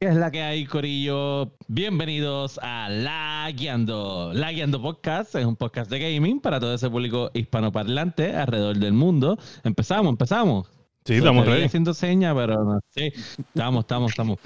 [0.00, 1.52] ¿Qué es la que hay, Corillo?
[1.68, 4.32] Bienvenidos a La Guiando.
[4.32, 8.94] La Guiando Podcast es un podcast de gaming para todo ese público hispanoparlante alrededor del
[8.94, 9.36] mundo.
[9.62, 10.68] Empezamos, empezamos.
[11.04, 11.64] Sí, estamos ready.
[11.64, 12.80] haciendo señas, pero no.
[12.88, 13.12] Sí,
[13.54, 14.38] estamos, estamos, estamos.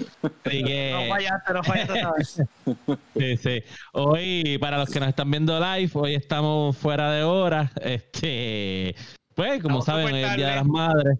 [0.43, 2.43] Así que- No fallaste, no fallaste vez.
[3.17, 3.63] Sí, sí.
[3.93, 7.71] Hoy, para los que nos están viendo live, hoy estamos fuera de hora.
[7.81, 8.93] Este,
[9.33, 11.17] pues, como Estamos saben, hoy es el Día de las Madres.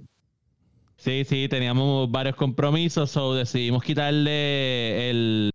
[1.06, 5.52] Sí, sí, teníamos varios compromisos, so decidimos quitarle el,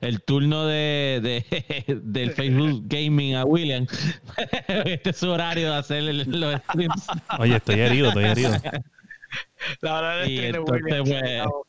[0.00, 3.86] el turno de, de- del Facebook Gaming a William.
[4.66, 7.06] este es su horario de hacer los streams.
[7.38, 8.50] Oye, estoy herido, estoy herido.
[9.80, 11.04] La de entonces, William.
[11.04, 11.64] pues,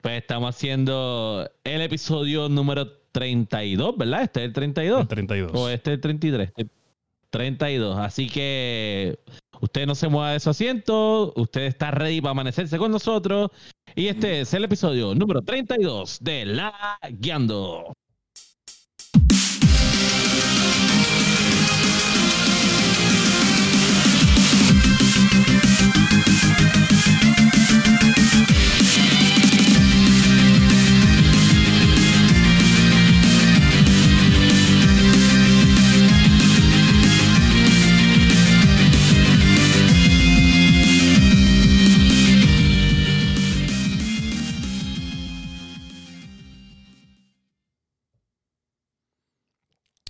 [0.00, 4.22] Pues estamos haciendo el episodio número 32, ¿verdad?
[4.24, 5.00] Este es el 32.
[5.02, 5.52] El 32.
[5.54, 6.50] O este es el 33.
[7.34, 7.98] El 32.
[7.98, 9.18] Así que
[9.60, 11.32] usted no se mueva de su asiento.
[11.36, 13.50] Usted está ready para amanecerse con nosotros.
[13.94, 17.92] Y este es el episodio número 32 de La Guiando.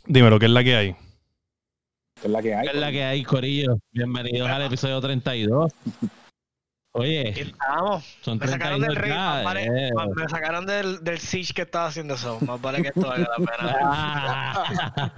[0.06, 0.96] Dímelo, ¿qué es la que hay?
[2.22, 2.66] Es la que hay.
[2.66, 3.78] ¿Qué es la que hay, Corillo?
[3.90, 5.72] Bienvenidos al episodio 32.
[5.72, 6.08] Aquí
[6.96, 8.04] Oye, estamos.
[8.20, 9.10] son Me sacaron 32 del rey.
[9.10, 9.90] ya, Más vale, eh.
[9.94, 12.38] más- me sacaron del, del siege que estaba haciendo eso.
[12.42, 15.14] Más vale que esto valga la pena.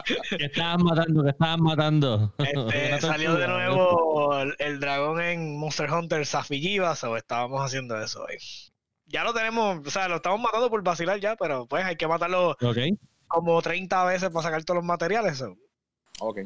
[0.38, 2.34] Que estaban matando, que estaban matando.
[2.38, 8.22] Este, salió de nuevo el, el dragón en Monster Hunter Safigivas o estábamos haciendo eso
[8.22, 8.38] hoy.
[9.04, 12.06] Ya lo tenemos, o sea, lo estamos matando por vacilar ya, pero pues hay que
[12.08, 12.78] matarlo Ok,
[13.30, 15.38] como 30 veces para sacar todos los materiales.
[15.38, 15.56] so.
[16.18, 16.40] Ok.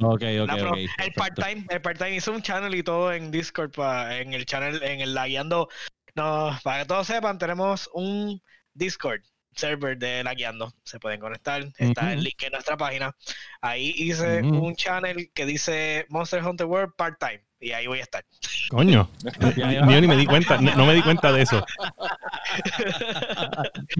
[0.00, 0.46] ok, ok.
[0.48, 4.16] La pro- ok, el part-time, el part-time hizo un channel y todo en Discord pa-
[4.16, 5.68] en el channel, en el lagueando.
[6.14, 8.40] No, para que todos sepan, tenemos un
[8.72, 9.20] Discord
[9.56, 10.72] server de lagueando.
[10.84, 11.62] Se pueden conectar.
[11.76, 13.14] Está el link en nuestra página.
[13.60, 17.44] Ahí hice un channel que dice Monster Hunter World Part-Time.
[17.64, 18.22] Y ahí voy a estar.
[18.68, 19.08] Coño.
[19.56, 21.64] Yo ni me di cuenta, no, no me di cuenta de eso.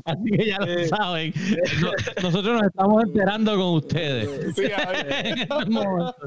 [0.05, 0.87] Así que ya lo Eh.
[0.89, 1.33] saben.
[1.81, 1.91] No-
[2.23, 4.55] nosotros nos estamos enterando con ustedes.
[4.55, 5.07] Sí, a ver.
[5.25, 5.47] Este.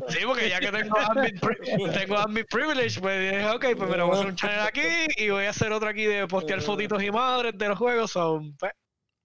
[0.09, 1.39] Sí, porque ya que tengo admin,
[1.93, 4.81] tengo admin privilege, pues dije, ok, pues voy a hacer un channel aquí
[5.17, 8.11] y voy a hacer otro aquí de postear fotitos y madres de los juegos.
[8.11, 8.71] so, pues,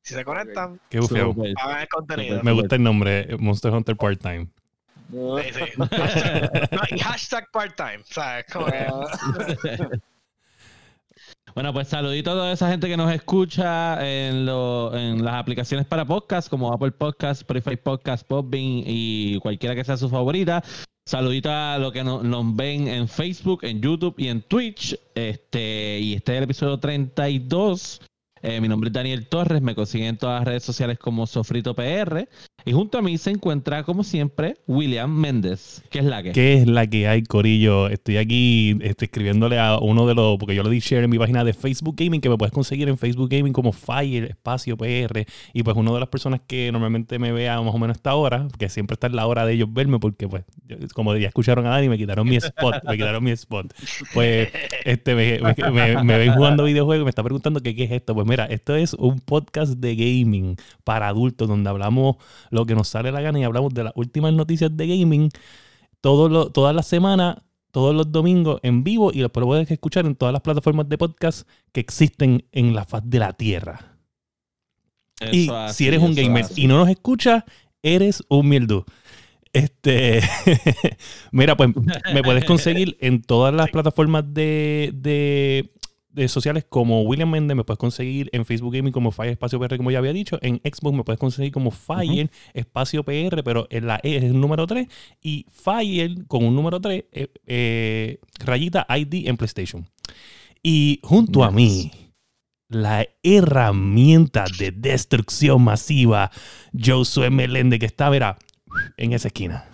[0.05, 1.33] si se conectan, Qué bufeo.
[1.33, 1.55] Súper.
[1.63, 2.43] hagan el contenido.
[2.43, 4.49] Me gusta el nombre, Monster Hunter Part-Time.
[5.13, 5.61] Sí, sí.
[5.77, 7.99] Hashtag- no, y hashtag part-time.
[7.99, 8.87] O sea, es como que-
[11.55, 15.87] Bueno, pues saludito a toda esa gente que nos escucha en, lo- en las aplicaciones
[15.87, 20.63] para podcast, como Apple Podcast, Spotify Podcast, Podbean y cualquiera que sea su favorita.
[21.05, 24.99] Saludito a los que no- nos ven en Facebook, en YouTube y en Twitch.
[25.15, 28.01] Este, y este es el episodio 32.
[28.41, 31.75] Eh, mi nombre es Daniel Torres, me consiguen en todas las redes sociales como Sofrito
[31.75, 32.29] PR.
[32.65, 36.33] Y junto a mí se encuentra, como siempre, William Méndez, que es la que.
[36.33, 37.89] ¿Qué es la que hay, Corillo?
[37.89, 41.19] Estoy aquí este, escribiéndole a uno de los, porque yo lo di share en mi
[41.19, 45.27] página de Facebook Gaming, que me puedes conseguir en Facebook Gaming como Fire Espacio PR.
[45.53, 48.15] Y pues una de las personas que normalmente me vea más o menos a esta
[48.15, 50.45] hora, que siempre está en la hora de ellos verme, porque pues,
[50.95, 53.73] como ya escucharon a Dani, me quitaron mi spot, me quitaron mi spot.
[54.15, 54.49] Pues
[54.85, 55.41] este, me,
[56.05, 58.15] me- jugando videojuegos y me está preguntando que qué es esto.
[58.15, 62.17] Pues mira, esto es un podcast de gaming para adultos donde hablamos
[62.53, 65.31] lo que nos sale la gana y hablamos de las últimas noticias de gaming
[66.01, 67.39] todas las semanas,
[67.71, 71.49] todos los domingos en vivo y lo puedes escuchar en todas las plataformas de podcast
[71.73, 73.97] que existen en la faz de la tierra.
[75.33, 77.45] y si eres un gamer y no nos escuchas,
[77.83, 78.85] eres un mierdú.
[79.55, 80.21] Este,
[81.33, 81.71] mira, pues
[82.13, 85.71] me puedes conseguir en todas las plataformas de
[86.29, 89.91] sociales como William Méndez, me puedes conseguir en Facebook Gaming como Fire Espacio PR, como
[89.91, 94.01] ya había dicho, en Xbox me puedes conseguir como Fire Espacio PR, pero en la
[94.03, 94.89] E es el número 3,
[95.23, 99.87] y Fire con un número 3, eh, eh, rayita ID en PlayStation.
[100.63, 101.91] Y junto a mí,
[102.69, 106.31] la herramienta de destrucción masiva,
[106.79, 108.39] Josué Meléndez, que está, verá,
[108.97, 109.72] en esa esquina.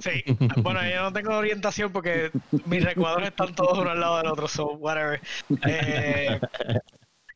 [0.00, 0.24] Sí.
[0.56, 2.30] Bueno, yo no tengo orientación porque
[2.66, 5.20] mis recuadros están todos uno al lado del otro, so whatever.
[5.66, 6.40] Eh,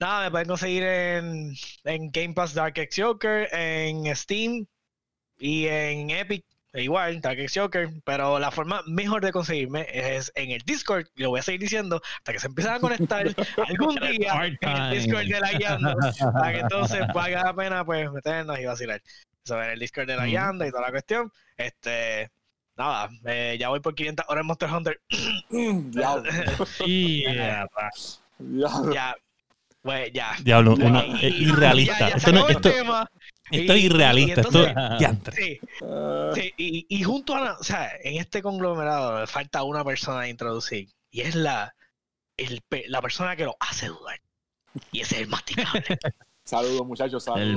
[0.00, 4.66] nada, me pueden conseguir en, en Game Pass Dark X Joker, en Steam
[5.38, 6.44] y en Epic
[6.74, 11.06] e igual, Dark X Joker, pero la forma mejor de conseguirme es en el Discord,
[11.16, 13.26] y lo voy a seguir diciendo, hasta que se empiecen a conectar
[13.68, 15.96] algún día en el Discord de la guiando,
[16.34, 19.02] para que entonces valga la pena pues meternos y vacilar.
[19.50, 21.32] En el Discord de la guiando y toda la cuestión.
[21.56, 22.30] Este,
[22.78, 25.00] nada, eh, ya voy por 500 horas en Monster Hunter.
[25.50, 26.30] Diablo.
[26.86, 27.66] Yeah.
[28.38, 28.92] Diablo.
[28.94, 29.16] ya,
[29.82, 30.36] pues ya.
[30.42, 31.98] Diablo, una, es y- irrealista.
[31.98, 33.10] ya- ya esto, no- esto, tema.
[33.50, 34.40] esto es Y- y irrealista.
[34.42, 35.36] Esto es diantre.
[35.36, 35.60] Sí,
[36.34, 40.28] Sí, y, y junto a la, o sea, en este conglomerado falta una persona a
[40.28, 41.74] introducir y es la,
[42.36, 44.20] el, la persona que lo hace dudar.
[44.92, 45.82] Y ese es el masticable.
[46.44, 47.24] Saludos, muchachos.
[47.24, 47.46] Saludos.
[47.48, 47.56] El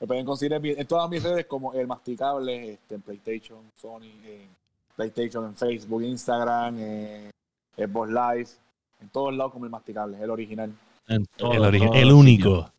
[0.00, 3.58] Me pueden, conseguir en, mi- en todas mis redes como el masticable, este, en PlayStation,
[3.76, 4.48] Sony, en
[4.96, 7.30] PlayStation, en Facebook, Instagram, en
[7.76, 8.48] Xbox Live,
[9.02, 10.72] en todos lados como el masticable, el original.
[11.06, 12.70] En todo, El, todo el único.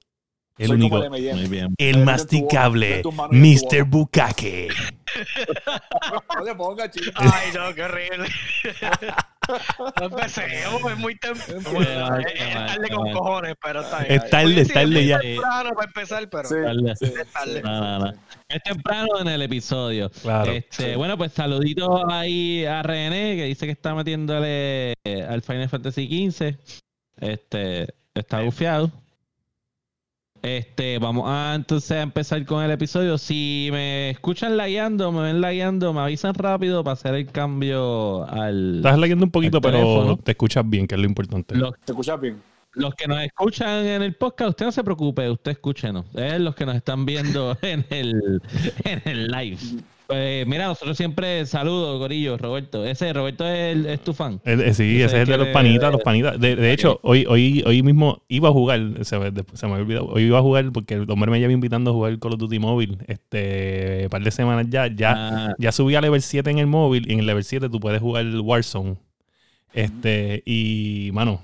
[0.62, 1.16] El Soy como único.
[1.16, 1.36] el.
[1.36, 1.76] Muy bien.
[1.78, 3.02] El masticable.
[3.02, 3.84] tu Mr.
[3.86, 4.68] Bukake.
[6.38, 7.12] No te pongas, chico.
[7.16, 8.30] Ay, no, qué horrible.
[10.00, 11.62] No empecemos, es muy temprano.
[12.10, 14.12] Mal, Es tarde con cojones, pero está bien.
[14.14, 15.18] Es tarde, es tarde ya.
[15.18, 16.48] Es temprano para empezar, pero.
[16.48, 16.96] Sí, Dale.
[16.96, 17.56] sí, Es tarde.
[17.56, 18.22] sí, No, no, sí, no.
[18.48, 20.10] Es temprano en el episodio.
[20.22, 20.52] Claro.
[20.52, 20.96] Este, Sí.
[20.96, 24.94] Bueno, pues saluditos ahí a René, que dice que está metiéndole
[25.28, 26.56] al Final Fantasy XV.
[27.20, 28.92] Este, está bufiado.
[30.42, 33.18] Este, vamos a entonces a empezar con el episodio.
[33.18, 38.78] Si me escuchan lagueando, me ven lagueando, me avisan rápido para hacer el cambio al.
[38.78, 40.18] Estás leyendo un poquito, pero teléfono.
[40.18, 41.56] te escuchas bien, que es lo importante.
[41.56, 42.42] Los, ¿Te escuchas bien?
[42.74, 46.06] los que nos escuchan en el podcast, usted no se preocupe, usted escúchenos.
[46.16, 48.42] Es los que nos están viendo en el,
[48.84, 49.58] en el live.
[50.12, 52.86] Pues mira, nosotros siempre saludos, Corillo, Roberto.
[52.86, 54.42] Ese Roberto es, el- es tu fan.
[54.44, 56.40] El- eh, sí, Ese es el de los panitas, los panitas.
[56.40, 60.06] De, de hecho, hoy, hoy, hoy mismo iba a jugar, se se me había olvidado,
[60.08, 62.60] hoy iba a jugar porque el hombre me lleva invitando a jugar Call of Duty
[62.60, 62.98] móvil.
[63.08, 67.10] Este, par de semanas ya, ya, Ah, ya subí a level 7 en el móvil
[67.10, 68.98] y en el level 7 tú puedes jugar Warzone.
[69.74, 71.42] Este, y mano,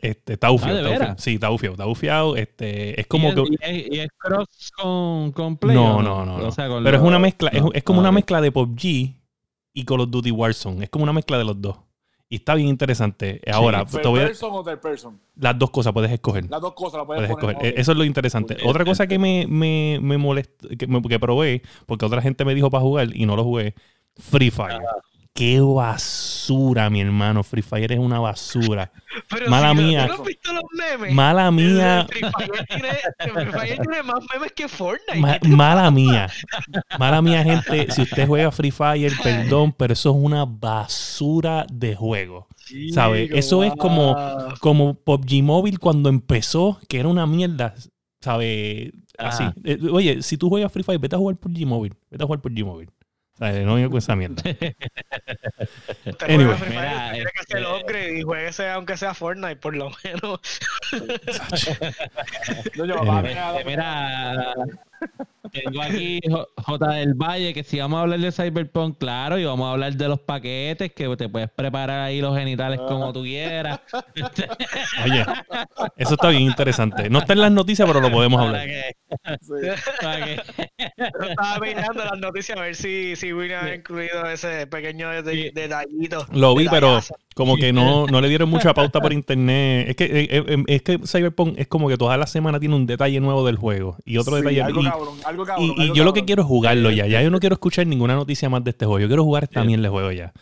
[0.00, 0.78] este, está bufiado.
[0.78, 1.18] Ah, ¿de está.
[1.18, 2.36] Sí, está bufiado, está bufiado.
[2.36, 3.40] Este, es y como es, que.
[3.42, 5.76] y es- y es cross con, con Play.
[5.76, 6.46] No, ¿o no, no, no.
[6.48, 7.70] O sea, con Pero es una mezcla, es, no.
[7.72, 9.14] es como Ah, una mezcla de PUBG
[9.74, 10.84] y Call of Duty Warzone.
[10.84, 11.76] Es como una mezcla de los dos.
[12.30, 13.40] Y está bien interesante.
[13.50, 15.18] Ahora, ¿First te voy a- person o third person?
[15.36, 16.44] las dos cosas puedes escoger.
[16.50, 17.56] Las dos cosas las puedes, Puedes poner.
[17.56, 17.80] escoger.
[17.80, 18.54] Eso es lo interesante.
[18.54, 18.60] Ok.
[18.66, 22.54] Otra cosa que me, me, me molestó, que, me- que probé, porque otra gente me
[22.54, 23.74] dijo para jugar y no lo jugué,
[24.18, 24.78] Free Fire.
[25.38, 27.44] Qué basura, mi hermano.
[27.44, 28.90] Free Fire es una basura.
[29.30, 30.06] Pero Mala si no- mía.
[30.08, 31.14] ¿tú no has visto los memes?
[31.14, 32.06] Mala mía.
[32.10, 32.88] Free Fire tiene,
[33.32, 35.20] Free Fire tiene más memes que Fortnite.
[35.20, 36.28] Ma- mala mía.
[36.98, 37.88] Mala mía, gente.
[37.92, 42.48] Si usted juega Free Fire, perdón, pero eso es una basura de juego.
[42.92, 43.28] ¿Sabe?
[43.32, 44.16] Eso es como,
[44.60, 47.74] como PUBG Mobile cuando empezó, que era una mierda.
[48.20, 48.92] ¿Sabe?
[49.16, 49.44] Así.
[49.62, 51.94] Eh, oye, si tú juegas Free Fire, vete a jugar PUBG Mobile.
[52.10, 52.90] Vete a jugar PUBG Mobile.
[53.38, 53.64] ¿Sabe?
[53.64, 54.42] No venga con esa mierda.
[56.06, 56.56] Usted Anyway.
[56.56, 59.90] Free Fire, Mira, tiene que hacer el upgrade y jueguese aunque sea Fortnite, por lo
[60.04, 60.40] menos.
[62.76, 63.06] No, yo, Anyway.
[63.08, 64.54] va, mira, Este, mira,
[65.52, 69.44] tengo aquí J J del Valle, que si vamos a hablar de Cyberpunk, claro, y
[69.44, 73.22] vamos a hablar de los paquetes, que te puedes preparar ahí los genitales como tú
[73.22, 73.80] quieras.
[75.04, 75.24] Oye,
[75.96, 77.08] eso está bien interesante.
[77.10, 78.66] No está en las noticias, pero lo podemos Para hablar.
[79.40, 79.52] sí.
[79.66, 85.30] Yo estaba mirando las noticias a ver si, si Win ha incluido ese pequeño deta-
[85.32, 85.50] Sí.
[85.54, 86.26] detallito.
[86.32, 87.00] Lo vi, pero.
[87.38, 89.88] Como que no, no le dieron mucha pauta por internet.
[89.88, 92.84] Es que, eh, eh, es que Cyberpunk es como que toda la semana tiene un
[92.86, 93.96] detalle nuevo del juego.
[94.04, 94.62] Y otro Sí, detalle.
[94.62, 97.06] algo y- cabrón, algo cabrón, Y, y algo yo lo que quiero es jugarlo ya.
[97.06, 98.98] Ya yo no quiero escuchar ninguna noticia más de este juego.
[99.00, 100.32] Yo quiero jugar mierda de juego ya.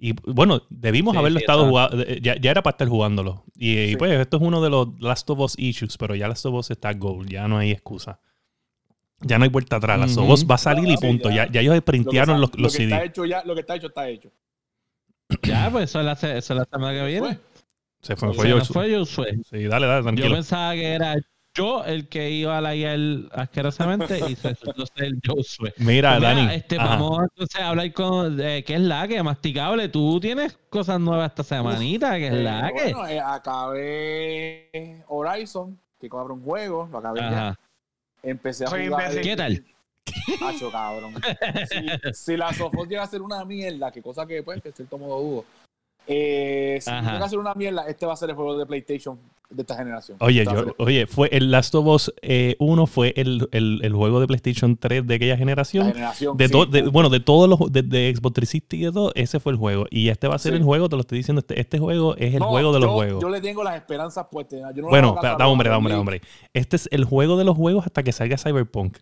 [0.00, 2.04] Y bueno, debimos Sí, haberlo estado jugando.
[2.22, 3.44] Ya, ya era para estar jugándolo.
[3.56, 6.54] Y, pues esto es uno de los Last of Us issues, pero ya Last of
[6.54, 7.28] Us está gold.
[7.28, 8.20] Ya no hay excusa.
[9.20, 9.98] Ya no hay vuelta atrás.
[9.98, 10.30] Last of.
[10.30, 11.30] Us va a salir y punto.
[11.30, 11.50] ya.
[11.50, 13.06] Ya, ellos printearon sa- los, lo los que está CD.
[13.06, 14.30] hecho ya, lo que está hecho está hecho.
[15.42, 17.26] Ya, pues eso es la, eso es la semana que viene.
[17.26, 17.38] Fue.
[18.00, 18.64] Se fue, Se fue Se yo.
[18.64, 19.38] fue Josué.
[19.50, 20.34] Sí, dale, dale, Yo tranquilo.
[20.34, 21.16] pensaba que era
[21.54, 22.98] yo el que iba a la guiar
[23.32, 25.74] asquerosamente y se resultó ser Josué.
[25.78, 26.54] Mira, Pues mira, Dani.
[26.54, 29.88] este, vamos entonces a hablar con eh, qué es la que masticable.
[29.88, 32.92] Tú tienes cosas nuevas esta semanita, qué es Eh, la que.
[32.94, 37.28] Bueno, eh, acabé Horizon, que cabrón un juego, lo acabé ya.
[37.48, 37.60] Ajá.
[38.22, 39.02] Empecé a Soy jugar.
[39.10, 39.22] imbécil.
[39.28, 39.64] ¿Qué tal?
[40.42, 41.14] Hacho, cabrón.
[41.68, 44.74] Si, si la Sofos llega a ser una mierda, que cosa que pues, que en
[44.74, 45.44] cierto modo dudo.
[46.10, 47.12] Eh, si Ajá.
[47.12, 49.18] llega a ser una mierda, este va a ser el juego de PlayStation
[49.50, 50.16] de esta generación.
[50.20, 53.92] Oye, Este yo, oye, fue el Last of Us eh, 1 fue el, el, el
[53.92, 55.86] juego de PlayStation 3 de aquella la generación.
[55.92, 56.34] generación.
[56.38, 56.52] De sí.
[56.52, 59.52] to- de- bueno, de todos los de, de Xbox 360 y de todo, ese fue
[59.52, 59.84] el juego.
[59.90, 60.56] Y este va a ser Sí.
[60.58, 62.90] el juego, te lo estoy diciendo, este, este juego es el No, juego de los
[62.90, 63.20] juegos.
[63.22, 64.60] Yo le tengo las esperanzas puestas.
[64.74, 66.22] Yo no bueno, da hombre, da hombre, da hombre.
[66.54, 68.96] Este es el juego de los juegos hasta que salga Cyberpunk.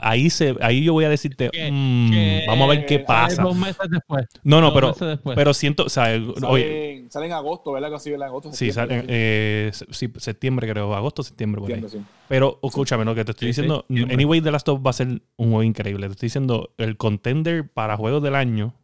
[0.00, 3.42] Ahí, se, ahí yo voy a decirte, Que- mm, que- vamos a ver qué pasa.
[3.42, 4.26] Dos meses después.
[4.42, 6.04] No, no, dos pero, pero siento, o sea,
[6.48, 6.64] oye,
[7.00, 7.90] Salen, salen en agosto, ¿verdad?
[7.90, 8.28] Que así, ¿verdad?
[8.28, 11.80] Agosto, sí, septiembre, sale- eh, sí, septiembre creo, agosto, septiembre, por ahí.
[11.80, 12.16] septiembre, sí.
[12.28, 13.84] Pero escúchame, lo que te estoy Sí, diciendo.
[13.90, 16.06] Anyway, The Last of Us va a ser un juego increíble.
[16.06, 18.74] Te estoy diciendo, el contender para juegos del año,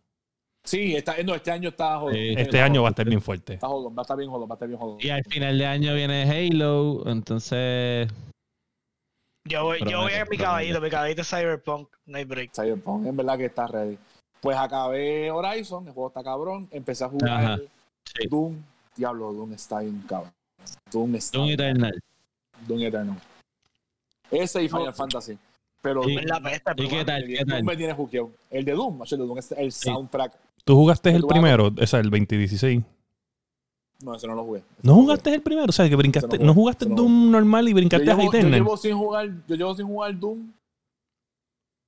[0.62, 2.14] Sí, está, no, este año está jodón.
[2.16, 2.84] Este Está año jodón.
[2.84, 3.54] va a estar bien fuerte.
[3.54, 4.98] Está jodón, va a estar bien jodón, va a estar bien jodón.
[5.00, 8.08] Y al final de año viene Halo, entonces...
[9.50, 12.52] Yo voy, yo voy a mi caballito, mi caballito es Cyberpunk, no hay break.
[12.54, 13.98] Cyberpunk, en verdad que está ready.
[14.40, 16.68] Pues acabé Horizon, el juego está cabrón.
[16.70, 17.60] Empecé a Ajá, jugar
[18.04, 18.28] sí.
[18.28, 18.56] Doom.
[18.96, 20.32] Diablo, Doom está bien cabrón.
[20.92, 22.00] Doom está Doom Eternal.
[22.66, 23.16] Doom Eternal.
[24.30, 25.36] Ese y Final Fantasy.
[25.82, 27.22] Pero Y- la peste, ¿Y pero qué tal?
[27.22, 27.64] el ¿Qué de Doom tal?
[27.64, 28.30] me tiene juqueado.
[28.50, 30.32] El de Doom, el de Doom el soundtrack.
[30.64, 31.28] ¿Tú jugaste el Eduardo.
[31.28, 31.70] primero?
[31.82, 32.82] O sea, el 2016.
[34.02, 34.58] No, ese no lo jugué.
[34.60, 35.66] Ese ¿No jugaste el primero?
[35.68, 38.38] O sea, que brincaste, no jugaste no Doom normal y Yo brincaste a llevo, yo
[38.38, 38.60] Eternal.
[38.60, 40.52] llevo sin jugar, yo llevo sin jugar Doom.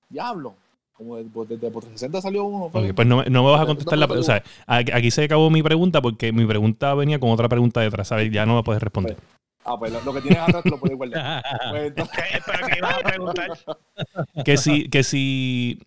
[0.09, 0.54] Diablo.
[0.92, 2.69] Como desde, desde por 360 salió uno.
[2.71, 2.88] fue.
[2.90, 5.25] Ok, pues no, me- no me vas a contestar la No, O sea, aquí se
[5.25, 8.31] acabó mi pregunta porque mi pregunta venía con otra pregunta detrás, ¿sabes?
[8.31, 9.16] Ya no me puedes responder.
[9.64, 11.42] Ah, pues lo, lo que tienes atrás te lo puedes guardar.
[11.71, 12.19] Pues, entonces.
[12.47, 13.50] Pero que ibas a preguntar.
[14.45, 15.81] Que si, que si,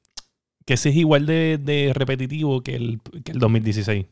[0.65, 4.05] que si es igual de, de repetitivo que el, que el 2016.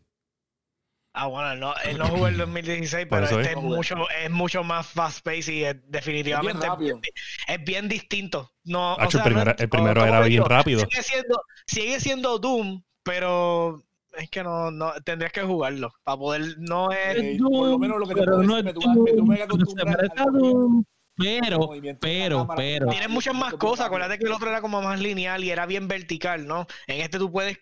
[1.15, 3.57] Ah, bueno, no, él no jugó el 2016, Por pero este es.
[3.57, 6.99] mucho, es mucho más fast paced y es definitivamente bien
[7.47, 8.51] es bien distinto.
[8.63, 10.79] No, o Hacho, sea, el primero, no- el primero como- era como bien digo, rápido.
[10.79, 13.83] Sigue siendo, sigue siendo Doom, pero
[14.17, 17.99] es que no, no tendrías que jugarlo para poder, no es, Eh, por lo menos
[17.99, 20.83] lo que te pero puedo no decir, es me tuve- me tuve que Doom,
[21.15, 23.85] pero Pero, pero, tiene muchas más cosas.
[23.85, 26.65] Acuérdate que el otro era como más lineal y era bien vertical, ¿no?
[26.87, 27.59] En este tú puedes,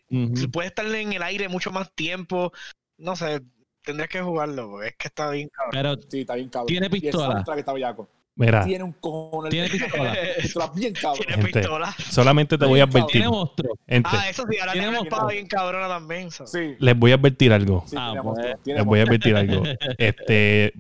[0.54, 2.54] puedes estar en el aire mucho más tiempo.
[3.02, 3.42] No sé,
[3.84, 5.72] tendrías que jugarlo, porque es que está bien cabrón.
[5.72, 6.68] Pero Sí, está bien cabrón.
[6.68, 7.44] Tiene Y el pistola.
[7.58, 8.10] está bellaco.
[8.34, 9.50] Mira, Tiene un cojón.
[9.50, 10.16] tiene pistola.
[10.42, 11.26] pistola bien cabrón.
[11.28, 11.60] Tiene Gente.
[11.60, 11.96] pistola.
[12.10, 13.12] solamente te voy a advertir.
[13.12, 13.76] Tiene monstruo.
[13.88, 16.32] Gente, Ah, eso sí, ahora Tiene espada bien cabrona también.
[16.32, 16.48] so.
[16.48, 17.84] Sí, les voy a advertir algo.
[17.88, 18.26] sí, Ah, tiene pues.
[18.38, 19.64] monstruo, tiene Les voy a advertir algo.
[19.98, 20.74] Este,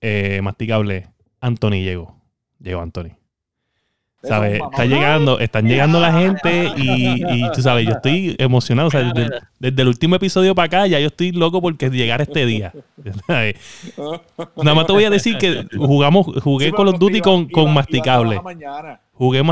[0.00, 1.08] eh, masticable.
[1.40, 2.20] Anthony llegó.
[2.58, 3.10] Llegó Anthony.
[4.26, 8.88] Está llegando, están llegando la gente y, y tú sabes, yo estoy emocionado.
[8.88, 12.20] O sea, desde, desde el último episodio para acá ya yo estoy loco porque llegar
[12.20, 12.72] este día.
[13.26, 13.56] ¿sabes?
[14.56, 17.48] Nada más te voy a decir que jugamos, jugué Sí, Call of pero Duty con,
[17.48, 18.40] con masticable.
[19.12, 19.42] Jugué.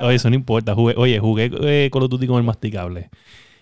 [0.00, 0.74] Oye, eso no importa.
[0.74, 3.10] Jugué, oye, jugué eh, Call of Duty con el masticable.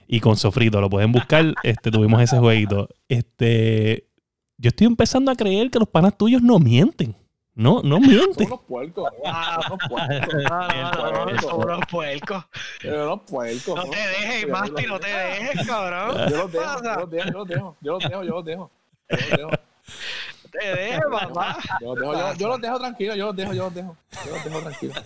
[0.06, 1.54] Y con Sofrito, lo pueden buscar.
[1.62, 2.88] Este, tuvimos ese jueguito.
[3.08, 4.08] Este,
[4.56, 7.14] yo estoy empezando a creer que los panas tuyos no mienten.
[7.58, 8.46] No, no Son mienten.
[8.46, 9.10] unos puercos.
[9.26, 10.34] Ah, Son unos puercos.
[10.48, 12.44] No, no, no, no, son unos puercos.
[12.80, 13.74] Son unos puercos.
[13.74, 14.48] No son te dejes.
[14.48, 16.16] Masti, no te dejes, cabrón.
[16.30, 18.70] Yo los dejo, yo los dejo, yo los dejo, yo los dejo, yo los dejo.
[19.10, 21.58] Yo los dejo, No te dejes, papá.
[21.80, 23.96] yo los dejo, yo, yo los dejo tranquilos, yo los dejo, yo los dejo.
[24.24, 24.96] Yo los dejo tranquilos.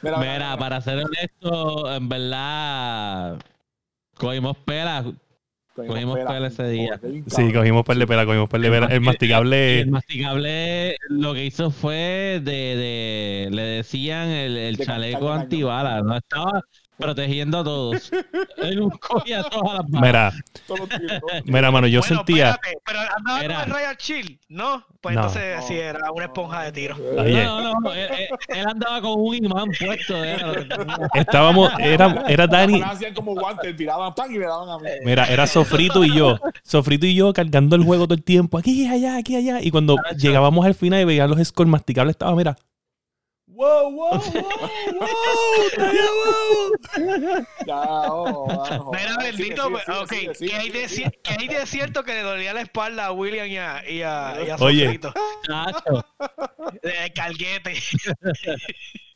[0.00, 3.36] Mira, Mira, para ser honesto, en verdad,
[4.14, 5.04] cogimos pelas.
[5.74, 7.00] Cogimos pela ese día.
[7.26, 8.86] Sí, cogimos per de pela, cogimos per de pela.
[8.86, 9.86] El El masticable.
[9.86, 16.16] masticable lo que hizo fue de, de le decían el, el De chaleco antibalas, no
[16.16, 16.62] estaba
[16.98, 18.10] protegiendo a todos.
[18.58, 20.34] Él cogía todas las balas.
[20.68, 22.50] Mira, mira, mano, yo Bueno, sentía.
[22.50, 23.54] espérate, pero andaba Era.
[23.54, 24.84] con el Royal Chill, ¿no?
[25.00, 25.22] Pues No.
[25.22, 25.66] entonces No.
[25.66, 26.96] sí, era una esponja de tiro.
[27.18, 28.08] Oye, No, no, no, él,
[28.48, 30.22] él- andaba con un imán puesto.
[30.22, 30.52] era
[31.14, 31.70] estábamos.
[31.80, 32.80] Era, era Dani.
[32.82, 34.88] hacían como guantes, tiraban pan y me daban a mí.
[35.04, 36.38] Mira, era Sofrito y yo.
[36.62, 38.58] Sofrito y yo cargando el juego todo el tiempo.
[38.58, 39.60] Aquí, allá, aquí, allá.
[39.60, 42.56] Y cuando llegábamos al final y veían los scores masticables, estaba, mira.
[43.62, 45.52] ¡Wow, wow, wow,
[47.66, 48.92] wow!
[48.92, 52.52] Mira, sigue, ok, ¿qué hay, de, sigue, ci- qué hay de cierto que le dolía
[52.54, 54.98] la espalda a William y a, y a, y a Oye.
[55.46, 56.04] Chacho,
[56.82, 57.74] El calguete.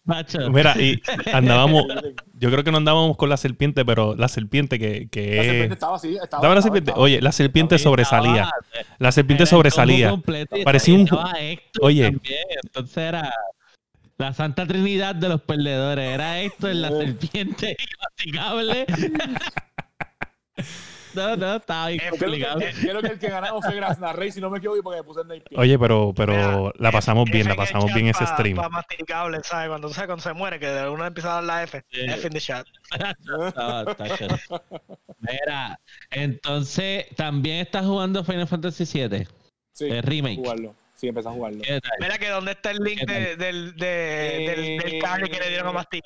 [0.08, 0.50] chacho.
[0.52, 1.82] Mira, y andábamos.
[2.38, 5.00] Yo creo que no andábamos con la serpiente, pero la serpiente que.
[5.04, 6.24] La que serpiente estaba así, estaba.
[6.40, 6.92] ¿Estaba la serpiente?
[6.94, 8.42] Oye, la serpiente sobresalía.
[8.44, 10.14] Estaba- La serpiente sobresalía.
[10.64, 11.32] Parecía un- estaba
[11.80, 12.04] Oye.
[12.12, 13.32] también, entonces era
[14.18, 16.14] la santa trinidad de los perdedores.
[16.14, 16.92] Era Héctor, la Eh.
[17.06, 18.86] serpiente masticable.
[21.14, 22.58] No, no, estaba bien Eh, Creo complicado.
[22.58, 25.04] que, creo que el que ganaba fue Grasna Rey, si no me equivoco, porque me
[25.04, 25.58] puse el pin.
[25.58, 28.56] Oye, pero, pero Mira, la pasamos bien, la en pasamos bien ese stream.
[28.56, 29.68] pa masticable, ¿sabes?
[29.70, 30.08] Cuando, ¿sabes?
[30.08, 31.82] cuando se muere, que de uno empieza a dar la F.
[31.90, 32.00] Sí.
[32.02, 32.66] F in the chat.
[33.46, 34.40] Estaba- está chévere.
[35.20, 35.80] Mira,
[36.10, 39.26] entonces también estás jugando Final Fantasy VII,
[39.72, 40.36] Sí, el remake.
[40.36, 40.74] jugarlo.
[40.96, 41.62] Sí, empecé a jugarlo.
[42.00, 43.36] Mira que dónde está el link del,
[43.76, 46.04] de, del, del cable que le dieron a Mastic.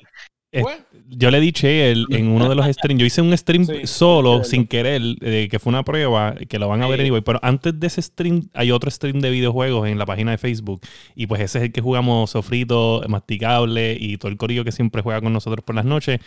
[0.53, 3.65] Eh, Pues, Yo le dije el- en uno de los streams, yo hice un stream
[3.65, 7.03] Sí, solo, sin querer, eh, que fue una prueba, que lo van a ver Sí.
[7.03, 10.37] anyway, pero antes de ese stream hay otro stream de videojuegos en la página de
[10.37, 10.81] Facebook
[11.15, 15.01] y pues ese es el que jugamos Sofrito, Masticable y todo el corillo que siempre
[15.01, 16.19] juega con nosotros por las noches,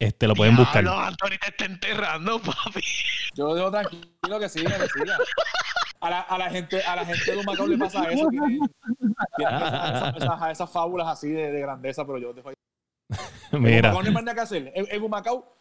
[0.00, 0.82] este lo pueden buscar.
[0.82, 2.80] No, Anthony te está enterrando, papi.
[3.36, 5.16] yo lo dejo tranquilo que siga, que siga.
[6.00, 8.28] A la, a la gente, a la gente de Humacao le pasa eso.
[8.28, 8.60] Tienen
[9.38, 12.54] esas, esas- esas- esas fábulas así de, de grandeza, pero yo dejo ahí.
[13.52, 14.72] En Mira, Humacao no hay que hacer.
[14.74, 15.56] En, en Humacao,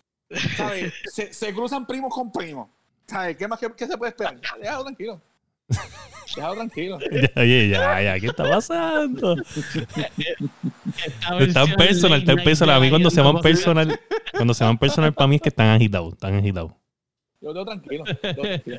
[0.56, 0.94] ¿sabes?
[1.06, 2.70] Se, se cruzan primos con primos.
[3.08, 3.38] ¿Sabes?
[3.38, 4.38] ¿Qué más que, qué se puede esperar?
[4.60, 5.22] Déjalo tranquilo.
[6.36, 7.00] Déjalo tranquilo.
[7.00, 9.36] ya, oye, ya, ya, ¿qué está pasando?
[11.40, 12.76] Están personal, están personal.
[12.78, 14.00] A mí cuando se van personal,
[14.34, 16.72] cuando se van personal para mí es que están agitados, están agitados.
[17.42, 18.04] Yo lo tranquilo.
[18.06, 18.78] lo dejo tranquilo.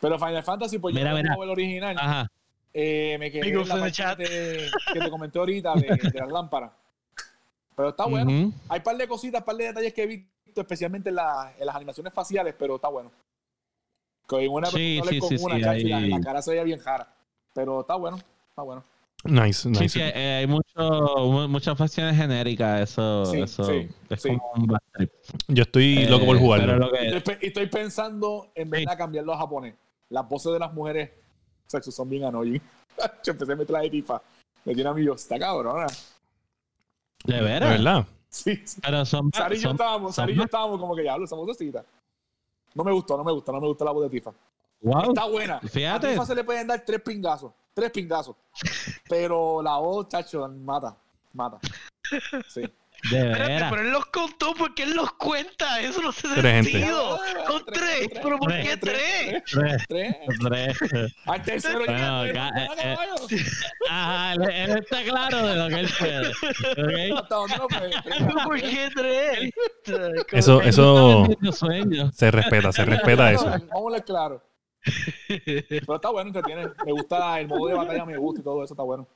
[0.00, 1.34] Pero Final Fantasy, pues Mira, yo mira.
[1.36, 1.96] no el original.
[1.98, 2.30] Ajá.
[2.72, 4.16] Eh, me quedé en la parte chat.
[4.18, 6.70] que te comenté ahorita de, de las lámparas.
[7.76, 8.30] Pero está bueno.
[8.30, 8.54] Ujú.
[8.68, 11.66] Hay un par de cositas, par de detalles que he visto, especialmente en, la- en
[11.66, 13.10] las animaciones faciales, pero está bueno.
[14.28, 16.62] Que en una Sí, persona sí, con sí, una la, ahí- la cara se veía
[16.64, 17.12] bien jara.
[17.52, 18.16] Pero está bueno,
[18.48, 18.84] está bueno.
[19.24, 19.88] Nice, nice.
[19.90, 24.28] sí, eh, hay mucho, mu- muchas facciones genéricas, eso, Sí, eso sí, es sí.
[24.28, 25.10] como un bad trip.
[25.48, 26.76] Yo estoy loco por Eh, jugarlo.
[26.78, 29.74] lo Y que- estoy, estoy pensando en verdad cambiarlo a japonés.
[30.10, 31.10] Las voces de las mujeres
[31.66, 32.60] sexo, son bien annoying.
[33.24, 34.20] Yo empecé a meter la de tifa.
[34.64, 35.86] Me tiene a mí yo, está cabrona.
[37.24, 37.70] de ¿De veras.
[37.70, 38.06] verdad?
[38.28, 38.78] Sí, sí.
[38.82, 41.34] Pero son, Sari y yo estábamos, Sari y yo estábamos como que ya hablo, esa
[41.34, 41.82] vocecita.
[42.74, 44.32] No me gustó, no me gusta, no me gusta la voz de Tifa.
[44.82, 45.08] wow.
[45.08, 45.56] Está buena.
[45.56, 46.10] A Fíjate.
[46.10, 48.36] Tifa se le pueden dar tres pingazos, tres pingazos.
[49.08, 50.94] Pero la voz, chacho, mata,
[51.32, 51.58] mata.
[52.48, 52.62] Sí.
[53.10, 55.80] De Espérate, pero él los contó porque él los cuenta.
[55.80, 56.70] Eso no hace Tres gente.
[56.72, 57.18] sentido.
[57.46, 58.08] Con Tres, tres.
[58.10, 59.42] tres, ¿Pero por tres, qué tres?
[59.50, 60.16] Tres, Tres.
[60.78, 61.14] tres.
[61.24, 62.48] Al tercero Bueno, ya.
[62.48, 63.14] eh, caballo.
[63.88, 66.32] Ajá, él, él está claro de lo que él puede.
[66.74, 67.24] ¿Pero
[68.44, 69.50] ¿Por qué tres?
[70.32, 71.26] Eso, eso
[72.12, 73.46] se respeta, se respeta eso.
[73.72, 74.42] Vamos a claro.
[75.26, 76.68] Pero está bueno, entretiene.
[76.84, 79.06] Me gusta el modo de batalla, me gusta y todo eso está bueno.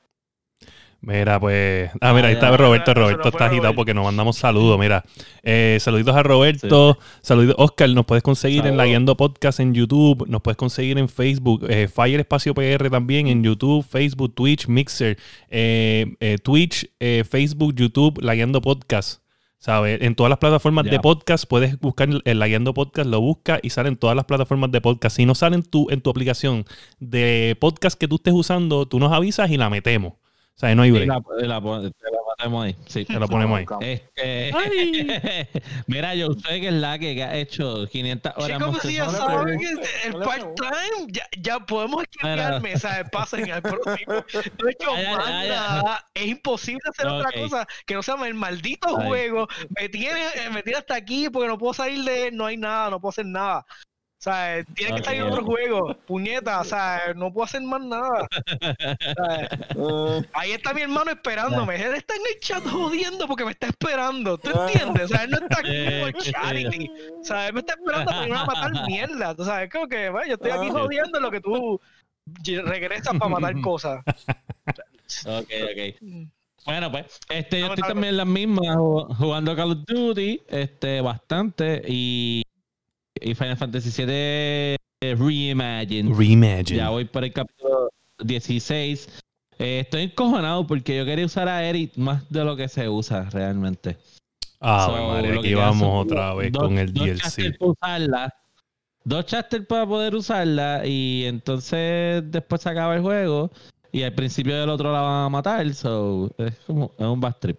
[1.05, 1.91] Mira, pues.
[2.01, 2.91] Ah, mira, ahí está Roberto.
[2.91, 4.79] Roberto está agitado porque nos mandamos saludos.
[4.79, 5.03] Mira,
[5.43, 6.97] eh, saluditos a Roberto.
[7.21, 7.55] Saluditos.
[7.59, 8.85] Oscar, nos puedes conseguir en La.
[8.85, 10.25] Guiando Podcast en YouTube.
[10.27, 11.67] Nos puedes conseguir en Facebook.
[11.69, 15.17] eh, Fire Espacio PR también en YouTube, Facebook, Twitch, Mixer,
[15.49, 19.21] eh, eh, Twitch, eh, Facebook, YouTube, La Guiando Podcast.
[19.59, 20.01] ¿Sabes?
[20.01, 23.69] En todas las plataformas de podcast puedes buscar el La Guiando Podcast, lo buscas y
[23.69, 25.15] sale en todas las plataformas de podcast.
[25.15, 26.65] Si no sale en tu, en tu aplicación
[26.99, 30.13] de podcast que tú estés usando, tú nos avisas y la metemos.
[30.55, 31.07] O sea, no hay break.
[31.07, 32.75] la, y la, pon- te la ponemos ahí.
[32.85, 33.03] Sí.
[33.03, 33.65] Te lo ponemos ahí.
[33.81, 34.51] Este,
[35.87, 39.59] mira, yo sé que es la que ha hecho 500 horas Chicos, si ya saben
[39.59, 39.67] que
[40.07, 43.09] el part-time, ya, ya podemos esquivarme, ¿sabes?
[43.11, 44.13] Pasen al próximo.
[44.61, 45.95] No he hecho Ay, ay, ay.
[46.13, 47.35] Es imposible hacer otra Ok.
[47.49, 49.07] cosa que no sea el maldito Ay.
[49.07, 49.47] juego.
[49.77, 50.21] Me tiene,
[50.53, 53.09] me tiene hasta aquí porque no puedo salir de él, no hay nada, no puedo
[53.09, 53.65] hacer nada.
[54.17, 54.97] O sea, tiene Ok.
[54.99, 55.93] que salir otro juego.
[56.07, 58.27] Puñeta, o sea, no puedo hacer más nada.
[59.75, 61.75] O sea, Eh, Ahí está mi hermano esperándome.
[61.75, 64.37] Él está en el chat jodiendo porque me está esperando.
[64.37, 65.03] ¿Tú entiendes?
[65.03, 65.69] O sea, él no está aquí
[66.01, 66.91] por Eh, charity.
[67.21, 69.35] O sea, él me está esperando para irme a matar mierda.
[69.35, 70.71] Tú sabes, como que, bueno, yo estoy aquí Ah.
[70.71, 71.79] jodiendo en lo que tú
[72.65, 73.99] regresas para matar cosas.
[75.27, 76.29] Ok, ok.
[76.65, 80.99] Bueno, pues, este, yo estoy también en las mismas ju- jugando Call of Duty, este,
[81.01, 82.41] bastante, y,
[83.25, 84.77] y Final Fantasy VII
[85.15, 86.15] Reimagine.
[86.15, 86.77] Reimagine.
[86.77, 87.89] Ya voy por el capítulo
[88.23, 89.09] 16.
[89.57, 93.27] Eh, estoy encojonado porque yo quería usar a Eric más de lo que se usa
[93.31, 93.97] realmente.
[94.59, 97.53] Ah, So, que aquí vamos otra vez dos- con el dos DLC.
[97.57, 98.33] para usarla,
[99.03, 103.51] dos chapters para poder usarla y entonces después se acaba el juego
[103.91, 105.73] y al principio del otro la van a matar.
[105.73, 107.57] So, es como es un bad trip.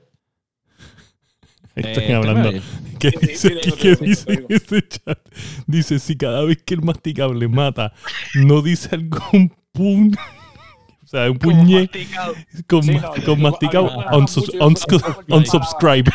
[1.76, 2.50] Estoy Eh, hablando.
[2.98, 5.18] ¿te ¿Qué dice, sí, qué sí, dice ese chat?
[5.66, 7.92] Dice, si cada vez que el masticable mata,
[8.34, 10.12] no dice algún pun...
[11.04, 11.88] O sea, un puñe
[12.66, 16.10] con, Sí, no, yo- con yo- masticado, yo unsubscribe.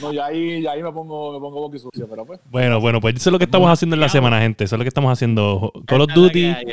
[0.00, 2.40] No, ya ahí, ya ahí me pongo, me pongo boqui sucio, pero pues.
[2.50, 4.64] Bueno, bueno, pues eso es lo que estamos haciendo en la semana, gente.
[4.64, 5.72] Eso es lo que estamos haciendo.
[5.86, 6.64] Call of Duty, hay,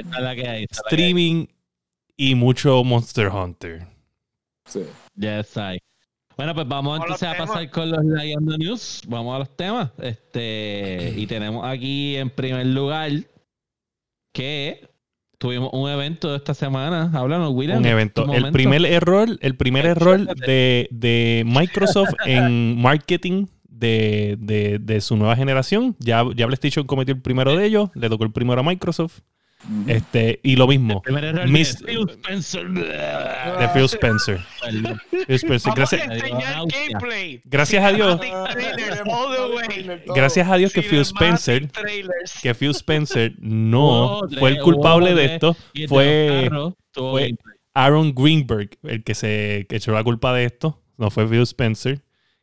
[0.46, 0.68] hay.
[0.70, 1.48] streaming
[2.16, 3.88] y mucho Monster Hunter.
[4.68, 4.82] Sí.
[5.16, 5.80] Yes, hay.
[6.36, 9.02] Bueno, pues vamos Vamos a entonces a pasar con los Layando News.
[9.08, 9.90] Vamos a los temas.
[9.98, 13.12] Este, y tenemos aquí en primer lugar
[14.34, 14.88] que
[15.40, 17.10] tuvimos un evento esta semana.
[17.14, 17.80] Háblanos, William.
[17.80, 18.32] Un evento.
[18.34, 25.02] El primer error, el primer Ay, error de, de Microsoft en marketing de, de- de
[25.02, 25.96] su nueva generación.
[26.00, 29.20] Ya, ya PlayStation cometió el primero de ellos, le tocó el primero a Microsoft.
[29.88, 31.02] Este, y lo mismo.
[31.48, 32.68] Miss- de Phil Spencer.
[32.68, 34.40] De Phil Spencer.
[34.62, 35.02] Perdón.
[35.10, 35.74] Phil Spencer.
[35.76, 36.10] Vamos Gracias,
[37.46, 38.20] gracias a Dios.
[40.08, 41.70] Gracias a Dios que Phil Spencer,
[42.42, 45.58] que Phil Spencer no Hubo fue el tres, culpable de tres, esto.
[45.88, 46.50] Fue.
[47.74, 50.82] Aaron Greenberg el que se echó la culpa de esto.
[50.98, 52.02] No fue Phil Spencer,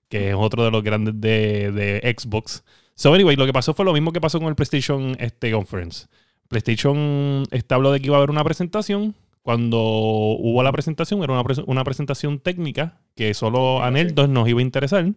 [0.08, 2.62] que es otro de los grandes de, de Xbox.
[2.94, 6.06] So, anyway, lo que pasó fue lo mismo que pasó con el PlayStation este, Conference.
[6.54, 9.14] PlayStation habló de que iba a haber una presentación.
[9.42, 14.60] Cuando hubo la presentación, era una, una presentación técnica que solo a Nerdos nos iba
[14.60, 15.12] a interesar.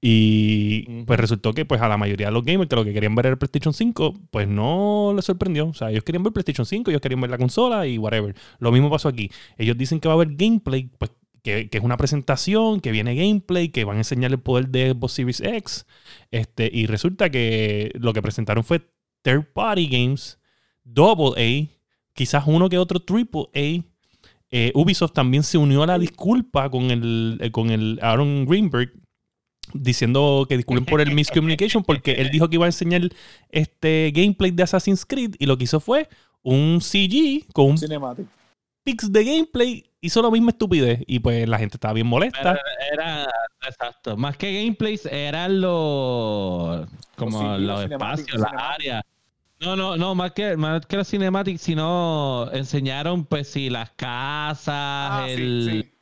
[0.00, 3.14] Y pues resultó que pues a la mayoría de los gamers que lo que querían
[3.14, 5.66] ver era el PlayStation 5, pues no les sorprendió.
[5.66, 8.34] O sea, ellos querían ver PlayStation 5, ellos querían ver la consola y whatever.
[8.58, 9.30] Lo mismo pasó aquí.
[9.56, 11.10] Ellos dicen que va a haber gameplay, pues
[11.42, 14.90] que, que es una presentación, que viene gameplay, que van a enseñar el poder de
[14.90, 15.86] Xbox Series X.
[16.30, 18.82] Este, y resulta que lo que presentaron fue
[19.22, 20.38] third party games,
[20.86, 21.68] double A,
[22.14, 23.84] quizás uno que otro triple A.
[24.50, 28.92] Eh, Ubisoft también se unió a la disculpa con el, eh, con el Aaron Greenberg
[29.74, 33.02] diciendo que disculpen por el miscommunication porque él dijo que iba a enseñar
[33.50, 36.08] este gameplay de Assassin's Creed y lo que hizo fue
[36.42, 38.26] un CG con un Cinematic.
[38.84, 42.58] pix de gameplay hizo la misma estupidez y pues la gente estaba bien molesta.
[42.92, 43.28] Era,
[43.66, 49.02] exacto, más que gameplays, eran los, como Los espacios, las áreas.
[49.60, 54.68] No, no, no, más que, más que los cinematics, sino enseñaron, pues, sí, las casas,
[54.68, 55.92] Ah, el, sí.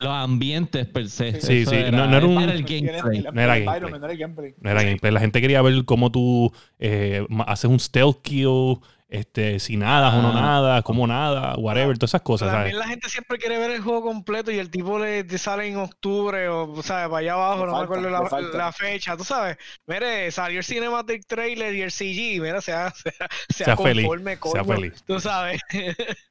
[0.00, 1.40] los ambientes per se.
[1.40, 3.18] Sí, Eso sí, era- no- no era un- el Tienes gameplay.
[3.18, 3.90] el- No era el gameplay.
[3.92, 4.54] no era gameplay.
[4.60, 5.12] No era gameplay.
[5.12, 10.20] La gente quería ver cómo tú eh, haces un stealth kill, este, si nada o
[10.22, 10.40] no Ah.
[10.40, 12.64] nada, como nada, whatever, todas esas cosas, ¿sabes?
[12.72, 15.76] También la gente siempre quiere ver el juego completo y el tipo le, sale en
[15.76, 19.56] octubre o, o sea, para allá abajo, no falta, me acuerdo la, fecha, tú sabes.
[19.86, 23.12] Mire, salió el Cinematic Trailer y el CG, mira, sea, sea,
[23.48, 25.04] sea, Sea feliz, conforme, sea coño, feliz.
[25.06, 25.60] Tú sabes.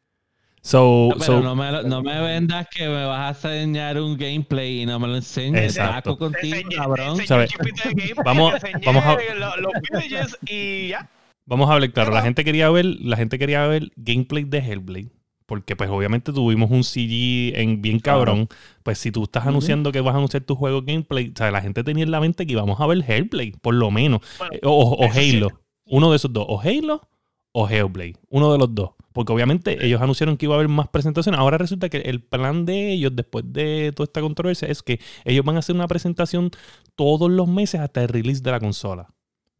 [0.61, 3.99] So, No, pero so- no, me, lo- no me vendas que me vas a enseñar
[4.01, 5.77] un gameplay y no me lo enseñes.
[5.77, 6.13] Exacto.
[6.13, 7.23] Saco contigo, cabrón.
[7.27, 7.51] ¿Sabes?
[8.25, 11.07] Vamos- vamos a- lo- los villages y ya.
[11.45, 15.09] Vamos a hablar claro, la gente quería ver, la gente quería ver gameplay de Hellblade.
[15.45, 18.47] Porque pues obviamente tuvimos un CG en bien cabrón.
[18.81, 21.61] Pues si tú estás anunciando que vas a anunciar tu juego gameplay, o sea, la
[21.61, 24.21] gente tenía en la mente que íbamos a ver Hellblade, por lo menos.
[24.39, 25.37] Bueno, Eh, o o eso sí.
[25.37, 25.49] Halo.
[25.85, 26.45] Uno de esos dos.
[26.49, 27.07] O Halo
[27.51, 28.15] o Hellblade.
[28.29, 28.91] Uno de los dos.
[29.13, 31.39] Porque obviamente ellos anunciaron que iba a haber más presentaciones.
[31.39, 35.45] Ahora resulta que el plan de ellos, después de toda esta controversia, es que ellos
[35.45, 36.49] van a hacer una presentación
[36.95, 39.13] todos los meses hasta el release de la consola.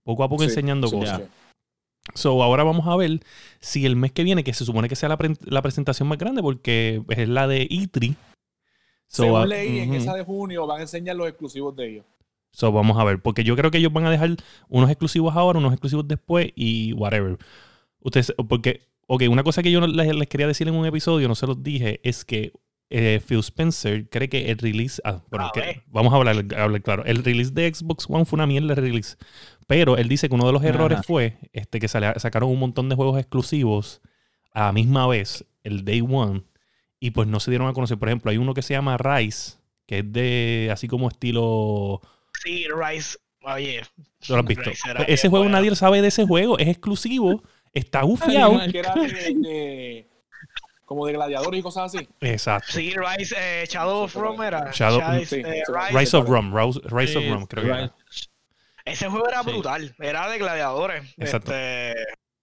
[0.04, 1.22] Poco a poco Sí, enseñando sí, cosas.
[1.22, 1.28] sí.
[2.14, 3.20] So, ahora vamos a ver
[3.60, 6.18] si el mes que viene, que se supone que sea la, pre- la presentación más
[6.18, 8.16] grande, porque es la de E3.
[9.08, 9.98] So, Según ah, leí, en ujú.
[10.00, 12.06] esa de junio van a enseñar los exclusivos de ellos.
[12.52, 14.36] so, vamos a ver, porque yo creo que ellos van a dejar
[14.70, 17.38] unos exclusivos ahora, unos exclusivos después y whatever.
[18.02, 21.36] Ustedes, porque, ok, una cosa que yo les, les quería decir en un episodio, no
[21.36, 22.52] se los dije, es que
[22.90, 25.02] eh, Phil Spencer cree que el release.
[25.04, 27.04] Ah, bueno, A que- vamos a hablar, hablar claro.
[27.06, 29.16] El release de Xbox One fue una mierda de release.
[29.68, 31.04] Pero él dice que uno de los errores Ajá.
[31.08, 34.02] fue este, que sale- sacaron un montón de juegos exclusivos
[34.54, 36.44] a la misma vez, el Day One,
[37.00, 37.98] y pues no se dieron a conocer.
[37.98, 42.02] Por ejemplo, hay uno que se llama Rise, que es de así como estilo.
[42.44, 43.18] Sí, Rise.
[43.42, 43.82] Oye,
[44.26, 44.64] ¿Tú lo has visto?
[44.96, 45.58] Pues ese juego bueno.
[45.58, 47.44] nadie sabe de ese juego, es exclusivo,
[47.74, 48.60] está gufiado.
[50.86, 52.08] Como de gladiadores y cosas así.
[52.22, 52.72] Exacto.
[52.72, 54.72] Sí, Rise, eh, Shadow of Rome era.
[54.72, 55.72] Shadow- sí, eh, sí.
[55.74, 56.00] Rise.
[56.00, 57.94] Rise of Rum, Rise, Rise of Sí, Rum, creo que era.
[58.86, 59.50] Ese juego era Sí.
[59.52, 61.04] brutal, era de gladiadores.
[61.18, 61.52] Exacto.
[61.52, 61.96] Este,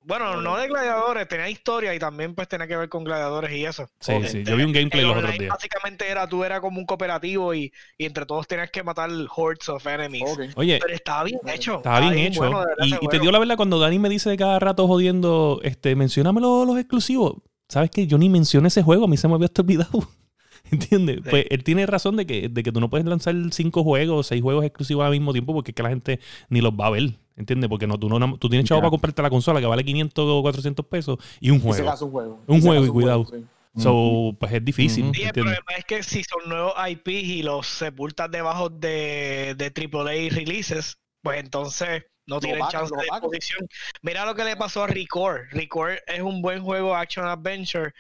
[0.04, 3.64] bueno, no de gladiadores, tenía historia y también pues tenía que ver con gladiadores y
[3.64, 3.88] eso.
[4.00, 4.44] Sí, Este, sí.
[4.44, 5.50] Yo vi un gameplay el los otros días.
[5.50, 9.68] Básicamente era, tú era como un cooperativo y, y entre todos tenías que matar hordes
[9.68, 10.28] of enemies.
[10.32, 10.40] Ok.
[10.56, 11.76] Oye, Pero estaba bien hecho.
[11.76, 12.40] Estaba bien hecho.
[12.40, 14.88] bueno, verdad, y, y te dio la verdad cuando Dani me dice de cada rato
[14.88, 17.34] jodiendo, este, mencióname los, los exclusivos.
[17.72, 20.06] ¿Sabes que Yo ni mencioné ese juego, a mí se me había hasta olvidado.
[20.70, 21.20] ¿Entiendes?
[21.24, 21.30] Sí.
[21.30, 24.22] Pues él tiene razón de que, de que tú no puedes lanzar cinco juegos o
[24.22, 26.90] seis juegos exclusivos al mismo tiempo porque es que la gente ni los va a
[26.90, 27.14] ver.
[27.34, 27.70] ¿Entiendes?
[27.70, 30.42] Porque no, tú, no, tú tienes chavo para comprarte la consola que vale 500 o
[30.42, 31.90] 400 pesos y un juego.
[31.90, 32.42] un juego.
[32.46, 33.24] Un juego, y cuidado.
[33.24, 33.42] sí.
[33.74, 35.10] So, pues es difícil.
[35.14, 39.72] Sí, el problema es que si son nuevos IPs y los sepultas debajo de, de
[39.74, 43.68] AAA releases, pues entonces no tienen chance lo de posición.
[44.02, 45.42] Mira lo que le pasó a Record.
[45.50, 47.92] Record es un buen juego Action Adventure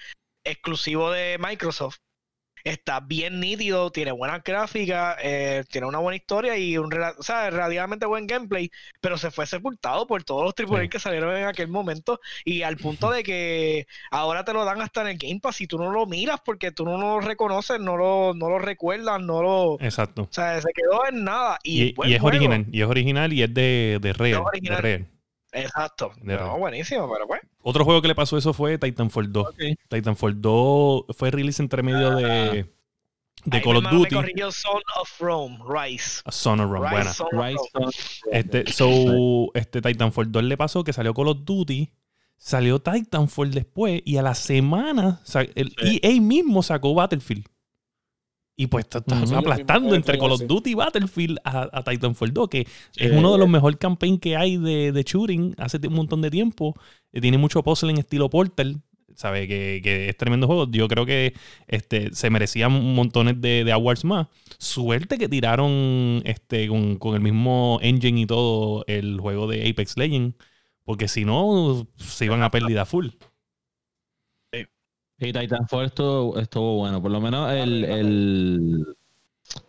[0.44, 1.98] exclusivo de Microsoft.
[2.64, 7.50] Está bien nítido, tiene buena gráfica, eh, tiene una buena historia y un o sea,
[7.50, 8.70] relativamente buen gameplay,
[9.00, 10.88] pero se fue sepultado por todos los AAA Sí.
[10.88, 15.00] que salieron en aquel momento y al punto de que ahora te lo dan hasta
[15.02, 17.96] en el Game Pass y tú no lo miras porque tú no lo reconoces, no
[17.96, 19.62] lo, no lo recuerdas, no lo...
[19.72, 20.28] O Exacto.
[20.30, 21.58] sea, se quedó en nada.
[21.62, 22.26] Y, Y, y es juego.
[22.26, 22.66] original.
[22.70, 24.40] Y es original y es de, de Rare.
[24.60, 25.06] De Rare.
[25.52, 26.12] Exacto.
[26.22, 27.40] De No, buenísimo, pero pues.
[27.62, 29.46] Otro juego que le pasó eso fue Titanfall 2.
[29.48, 29.58] Ok.
[29.88, 32.24] Titanfall 2 fue release entre medio de,
[33.44, 34.14] de Ahí Call of me Duty.
[34.16, 36.20] corrigió Son of Rome, Rise.
[36.24, 37.12] A Son of Rome, Rise, buena.
[37.12, 37.92] Son of Rise Rome.
[38.32, 41.90] Este, so, este Titanfall 2 le pasó que salió Call of Duty,
[42.36, 46.00] salió Titanfall después y a la semana sa- el Sí.
[46.02, 47.46] EA mismo sacó Battlefield.
[48.62, 49.34] Y pues está, está Ujú.
[49.36, 50.46] aplastando entre Call of.
[50.46, 53.04] Duty y Battlefield a, a Titanfall 2, que Sí.
[53.06, 56.30] es uno de los mejores campaigns que hay de, de shooting hace un montón de
[56.30, 56.74] tiempo.
[57.12, 58.80] Eh, Tiene mucho puzzle en estilo Portal.
[59.16, 60.68] Sabe que, que es tremendo juego.
[60.70, 61.34] Yo creo que
[61.66, 64.28] este, se merecían montones de, de awards más.
[64.58, 69.96] Suerte que tiraron este, con, con el mismo engine y todo el juego de Apex
[69.96, 70.36] Legends.
[70.84, 73.08] Porque si no, se iban a pérdida full.
[75.28, 77.00] Y Titanfall estuvo, estuvo bueno.
[77.00, 78.96] Por lo menos el, el...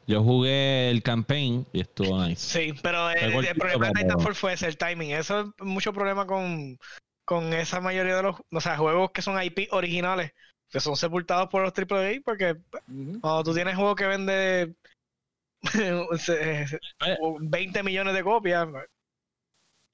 [0.08, 2.42] Yo jugué el campaign y estuvo nice.
[2.42, 5.12] Sí, pero el, el problema de Titanfall fue ese, el timing.
[5.12, 6.78] Eso es mucho problema con,
[7.26, 10.32] con esa mayoría de los o sea, juegos que son IP originales,
[10.70, 12.56] que son sepultados por los AAA, porque
[13.22, 14.74] cuando tú tienes juego que vende
[16.18, 16.80] se- se-
[17.42, 18.68] 20 millones de copias,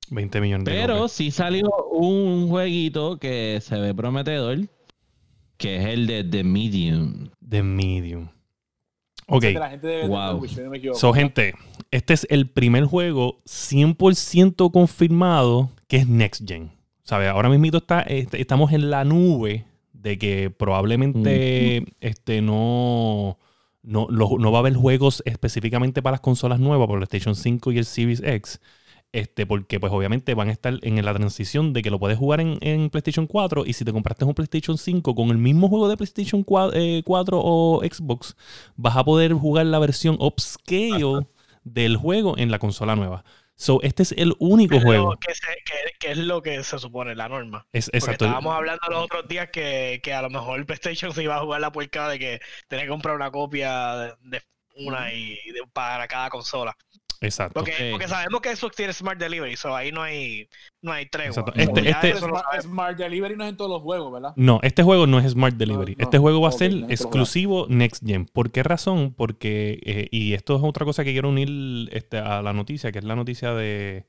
[0.10, 1.12] 20 millones de Pero copias.
[1.12, 4.58] sí salió un jueguito que se ve prometedor,
[5.60, 7.30] que es el de The Medium.
[7.48, 8.30] The Medium.
[9.28, 9.43] Ok.
[9.54, 10.48] La Wow.
[10.95, 11.54] So, gente,
[11.91, 16.72] este es el primer juego 100% confirmado que es Next Gen.
[17.04, 17.30] ¿Sabes?
[17.30, 23.38] Ahora mismo está, este, estamos en la nube de que probablemente este, no,
[23.82, 27.36] no, lo- no va a haber juegos específicamente para las consolas nuevas, por el PlayStation
[27.36, 28.62] 5 y el Series X.
[29.12, 32.41] Este, porque pues obviamente van a estar en la transición de que lo puedes jugar
[32.41, 35.89] en, en PlayStation 4 y si te compraste un PlayStation 5 con el mismo juego
[35.89, 38.36] de PlayStation 4, eh, 4 o Xbox,
[38.76, 41.26] vas a poder jugar la versión upscale
[41.63, 43.24] del juego en la consola nueva.
[43.56, 45.17] So, este es el único juego.
[45.19, 47.65] que, se- que- que es lo que se supone la norma.
[47.74, 48.26] Es, Porque exacto.
[48.26, 51.41] estábamos hablando los otros días que, que a lo mejor el PlayStation se iba a
[51.41, 54.41] jugar la puerca de que tenía que comprar una copia de, de
[54.86, 56.74] una y de- para cada consola.
[57.21, 57.60] Exacto.
[57.60, 60.47] Porque, sabemos que Xbox tiene Smart Delivery, so ahí no hay,
[60.82, 61.43] no hay tregua.
[61.55, 62.29] Este- este- eso
[62.62, 64.34] Smart, Delivery no es en todos los juegos, ¿verdad?
[64.36, 65.93] No, este juego no es Smart Delivery.
[65.93, 66.03] No, no.
[66.03, 68.25] Este juego va a ser no exclusivo Next Gen.
[68.25, 69.13] ¿Por qué razón?
[69.13, 72.99] Porque, eh, y esto es otra cosa que quiero unir este, a la noticia, que
[72.99, 74.05] es la noticia de,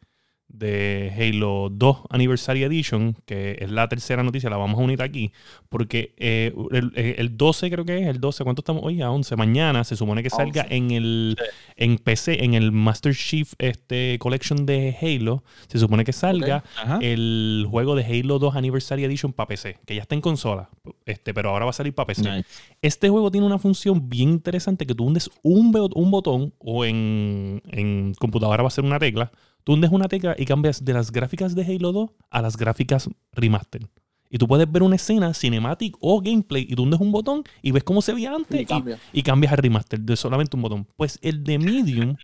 [0.53, 5.33] de Halo 2 Anniversary Edition, que es la tercera noticia, la vamos a unir aquí,
[5.69, 9.01] porque eh, el, el 12 creo que es, el 12, ¿cuánto estamos hoy?
[9.03, 9.37] A 11.
[9.37, 10.77] Mañana se supone que salga 11.
[10.77, 11.37] en el
[11.77, 16.63] en PC, en el Master Chief este, Collection de Halo, se supone que salga
[17.01, 20.69] el juego de Halo 2 Anniversary Edition para PC, que ya está en consola,
[21.07, 22.31] este, pero ahora va a salir para PC.
[22.31, 22.49] Nice.
[22.83, 27.63] Este juego tiene una función bien interesante que tú hundes un, un botón o en,
[27.71, 29.31] en computadora va a ser una tecla.
[29.65, 33.09] Tú hundes una tecla y cambias de las gráficas de Halo 2 a las gráficas
[33.33, 33.87] remaster.
[34.33, 37.73] Y tú puedes ver una escena cinematic o gameplay y tú hundes un botón y
[37.73, 38.99] ves cómo se veía antes Y y, cambia.
[39.13, 40.87] y cambias al remaster de solamente un botón.
[40.97, 42.17] Pues el de Medium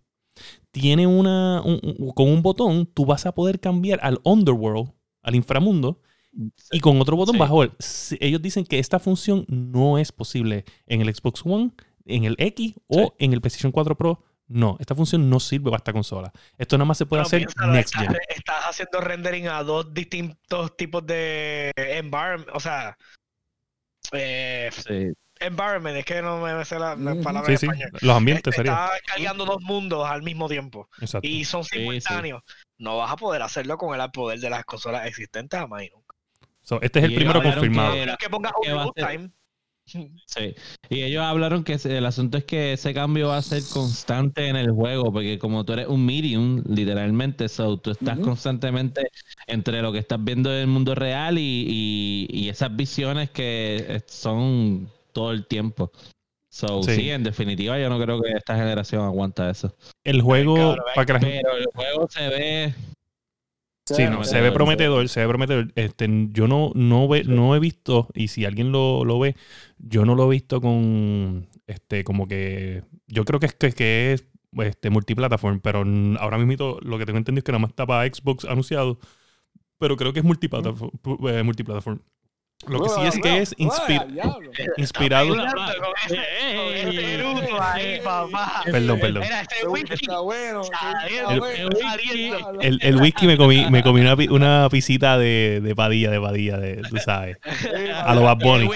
[0.70, 1.62] tiene una.
[1.62, 4.90] un- un- con un botón, tú vas a poder cambiar al Underworld,
[5.22, 6.00] al inframundo,
[6.70, 7.42] y con otro botón Sí.
[7.48, 7.72] jugar.
[7.78, 11.72] Si- Ellos dicen que esta función no es posible en el Xbox One,
[12.04, 13.08] en el X o Sí.
[13.18, 14.22] en el PlayStation 4 Pro.
[14.48, 16.32] No, esta función no sirve para esta consola.
[16.56, 18.16] Esto nada más se puede hacer piénsalo, Next estás, Gen.
[18.28, 22.96] estás haciendo rendering a dos distintos tipos de environment, o sea,
[24.12, 25.12] eh, Sí.
[25.40, 27.66] environment, es que no me sé la, palabra Sí, en sí.
[27.66, 27.90] español.
[28.00, 28.72] Los ambientes Este, sería.
[28.86, 31.26] Estás cargando dos mundos al mismo tiempo Exacto.
[31.26, 31.78] y son Sí, sí.
[31.80, 32.42] simultáneos.
[32.78, 36.14] No vas a poder hacerlo con el poder de las consolas existentes jamás y nunca.
[36.62, 37.94] So, este es el Y primero confirmado.
[37.94, 39.30] que- que pongas un time.
[39.86, 40.54] Sí.
[40.90, 44.56] Y ellos hablaron que el asunto es que ese cambio va a ser constante en
[44.56, 49.02] el juego, porque como tú eres un medium, literalmente, so, tú estás constantemente
[49.46, 53.84] entre lo que estás viendo en el mundo real y, y- y esas visiones que
[53.88, 55.92] eh, son todo el tiempo.
[56.50, 56.94] So, Sí.
[56.96, 57.10] sí.
[57.10, 59.74] en definitiva, yo no creo que esta generación aguanta eso.
[60.04, 62.74] El juego, Cabrón, para que la gente Pero el juego se ve.
[63.86, 65.72] Sí, no, se ve prometedor, se ve prometedor.
[65.76, 69.36] Este, yo no, no, ve, no he visto, y si alguien lo, lo ve,
[69.78, 74.12] yo no lo he visto con, este, como que, yo creo que es que, que
[74.12, 74.26] es
[74.58, 75.84] este, multiplataforma, pero
[76.18, 78.98] ahora mismo lo que tengo entendido es que nada más está para Xbox anunciado,
[79.78, 80.98] pero creo que es multiplataforma.
[81.30, 82.02] eh, multiplataforma.
[82.66, 84.02] Lo que sí es que es inspi-
[84.78, 85.28] inspirado.
[85.30, 86.16] Hablando con ese,
[86.56, 88.62] con ese eruto ahí, papá.
[88.64, 89.22] Perdón, perdón.
[89.22, 90.06] Este el whisky.
[92.80, 96.76] El, whisky me comí, me comí una, una pisita de, de padilla, de padilla, de,
[96.88, 97.36] tú sabes.
[97.94, 98.66] A lo Bad Bunny.
[98.66, 98.72] Uh.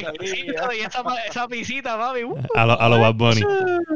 [2.54, 3.40] A lo, a lo Bad Bunny.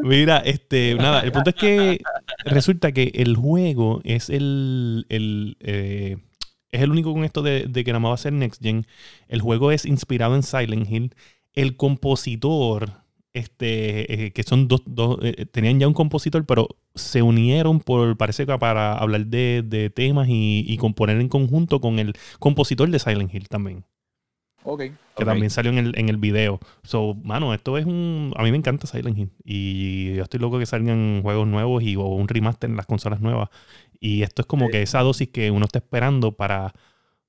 [0.03, 2.01] Mira, este, nada, el punto es que
[2.47, 6.17] resulta que el juego es el, el, eh,
[6.75, 8.87] es el único con esto de, de que nada más va a ser Next Gen.
[9.29, 11.15] El juego es inspirado en Silent Hill.
[11.55, 12.91] El compositor,
[13.33, 18.17] este, eh, que son dos, dos eh, tenían ya un compositor, pero se unieron por,
[18.17, 22.91] parece que para hablar de, de temas y, y componer en conjunto con el compositor
[22.91, 23.85] de Silent Hill también.
[24.63, 24.83] Ok.
[25.15, 26.59] que también salió en el, en el video.
[26.83, 28.33] So, mano, esto es un.
[28.37, 29.31] A mí me encanta Silent Hill.
[29.45, 33.21] Y yo estoy loco que salgan juegos nuevos y o un remaster en las consolas
[33.21, 33.51] nuevas.
[34.01, 36.73] Y esto es como que esa dosis que uno está esperando para.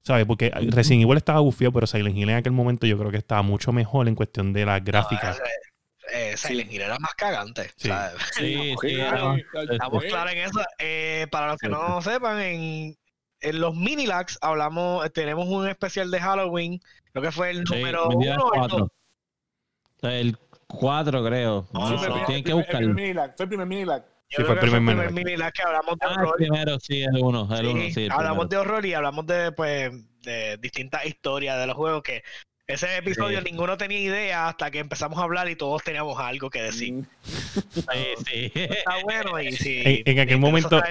[0.02, 0.26] ¿Sabes?
[0.28, 3.42] Porque Resident Evil estaba bufiado, pero Silent Hill en aquel momento yo creo que estaba
[3.42, 5.40] mucho mejor en cuestión de las gráficas.
[5.40, 7.72] Eh, eh, Silent Hill era más cagante.
[7.76, 7.90] Sí.
[8.34, 9.36] Sí, ah,
[9.72, 10.60] Estamos claros en eso.
[10.78, 12.96] Eh, para los que no sepan, en,
[13.42, 16.80] en los Minilags hablamos, tenemos un especial de Halloween.
[17.12, 18.78] Creo que fue el Sí, número uno o el cuatro.
[18.78, 18.88] dos.
[18.90, 21.68] O sea, El 4, creo.
[21.74, 22.90] No, No fue sé, el primer- tienen que el buscarlo.
[23.00, 24.06] El fue el primer minilag.
[24.30, 25.14] Yo Sí, creo fue el que primer Minilag.
[25.14, 26.36] Minilag que hablamos de Ah, horror.
[26.38, 27.48] primero, sí, el 1.
[27.52, 28.04] El Sí, 1, sí.
[28.06, 28.50] el hablamos primero.
[28.50, 29.92] de horror y hablamos de, pues,
[30.24, 32.24] de distintas historias de los juegos que
[32.68, 33.46] ese episodio Sí.
[33.52, 36.94] ninguno tenía idea hasta que empezamos a hablar y todos teníamos algo que decir.
[36.94, 37.06] Mm.
[38.26, 38.52] Sí, sí.
[38.56, 40.82] Está bueno y si En- en aquel momento-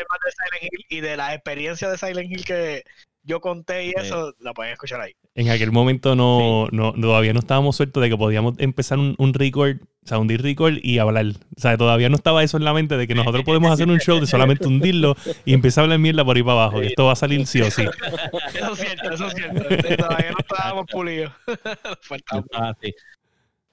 [0.88, 2.84] y de la experiencia de Silent Hill que
[3.24, 3.94] yo conté y Sí.
[3.98, 5.12] eso, la pueden escuchar ahí.
[5.34, 9.34] En aquel momento no, no, todavía no estábamos sueltos de que podíamos empezar un, un
[9.34, 11.26] record, o sea, hundir record y hablar.
[11.56, 13.98] O sea, todavía no estaba eso en la mente de que nosotros podemos hacer un
[13.98, 16.80] show de solamente hundirlo y empezar a hablar mierda por ahí para abajo.
[16.80, 17.82] Que esto va a salir sí o sí.
[18.54, 19.62] Eso es cierto, eso es cierto.
[19.68, 21.32] Sí, Todavía no estábamos pulidos.
[22.02, 22.44] Faltaba.
[22.54, 22.94] Ah, sí.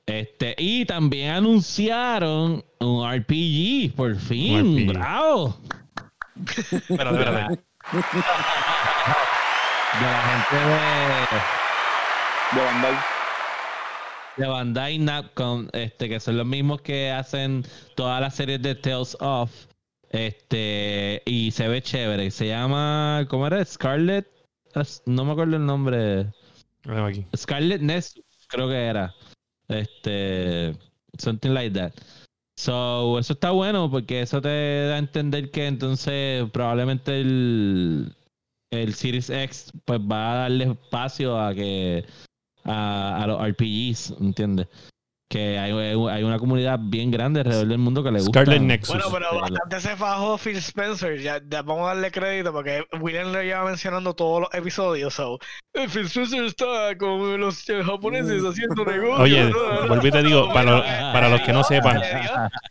[0.08, 4.88] Este, y también anunciaron un RPG, por fin.
[4.88, 4.94] RPG.
[4.94, 5.60] ¡Bravo!
[6.48, 7.60] Espérate, espérate.
[10.00, 10.56] De la gente
[12.56, 12.94] De Bandai.
[14.38, 18.76] de, de Bandai Namco, este, que son los mismos que hacen todas las series de
[18.76, 19.52] Tales of.
[20.10, 22.32] Este, y se ve chévere.
[22.32, 23.64] Se llama, ¿cómo era?
[23.66, 24.26] Scarlet.
[25.06, 26.28] No me acuerdo el nombre.
[26.86, 27.26] Aquí.
[27.36, 29.14] Scarlet Nexus, creo que era.
[29.68, 30.74] Este.
[31.18, 31.92] Something like that.
[32.56, 38.16] So, eso está bueno porque eso te da a entender que entonces probablemente el,
[38.72, 42.06] el Series X pues va a darle espacio a que
[42.64, 44.68] a, a los RPGs, ¿entiendes?
[45.32, 48.42] Que hay, hay una comunidad bien grande alrededor del mundo que le gusta.
[48.42, 48.96] Scarlet Nexus.
[48.96, 51.22] Bueno, pero bastante se fajó Phil Spencer.
[51.22, 55.14] Ya, ya vamos a darle crédito porque William lo lleva mencionando todos los episodios.
[55.14, 55.40] So,
[55.74, 59.20] eh, Phil Spencer está con los eh, japoneses haciendo negocios.
[59.22, 59.88] Oye, ¿no?
[59.88, 62.02] vuelvo y te digo, para, lo- para los que no sepan,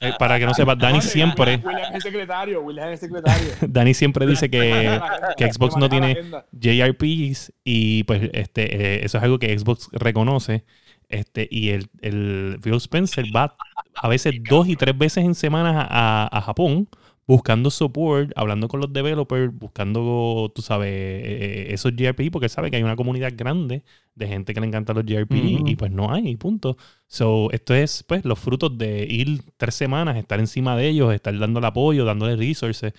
[0.03, 2.61] eh, para que no sepan, Dani siempre, William es el secretario.
[2.61, 3.49] William es el secretario.
[3.69, 5.01] Dani siempre dice que,
[5.39, 6.19] que Xbox no tiene.
[6.53, 10.65] JRPGs y pues este eh, eso es algo que Xbox reconoce
[11.11, 13.55] este y el, el Phil Spencer va
[13.95, 16.89] a veces dos y tres veces en semana a, a Japón
[17.27, 22.71] buscando support, hablando con los developers, buscando, tú sabes, eh, esos JRPG, porque él sabe
[22.73, 23.85] que hay una comunidad grande
[24.17, 25.37] de gente que le encanta los JRPG
[25.69, 26.77] y pues no hay, punto.
[27.07, 31.39] So, esto es pues los frutos de ir tres semanas, estar encima de ellos, estar
[31.39, 32.95] dándole apoyo, dándole resources.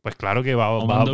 [0.00, 1.04] Pues claro que va, va-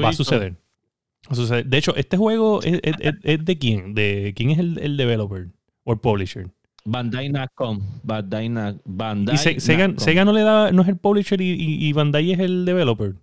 [1.24, 1.66] a suceder.
[1.66, 3.94] De hecho, este juego es, es- es- es de quién?
[3.94, 5.48] ¿De quién es el, el developer
[5.90, 6.48] o el publisher?
[6.84, 7.78] Bandai Namco.
[8.02, 8.48] Bandai,
[8.84, 12.32] Bandai Y Se- Sega, no le da, no es el publisher y, y- y Bandai
[12.32, 13.14] es el developer.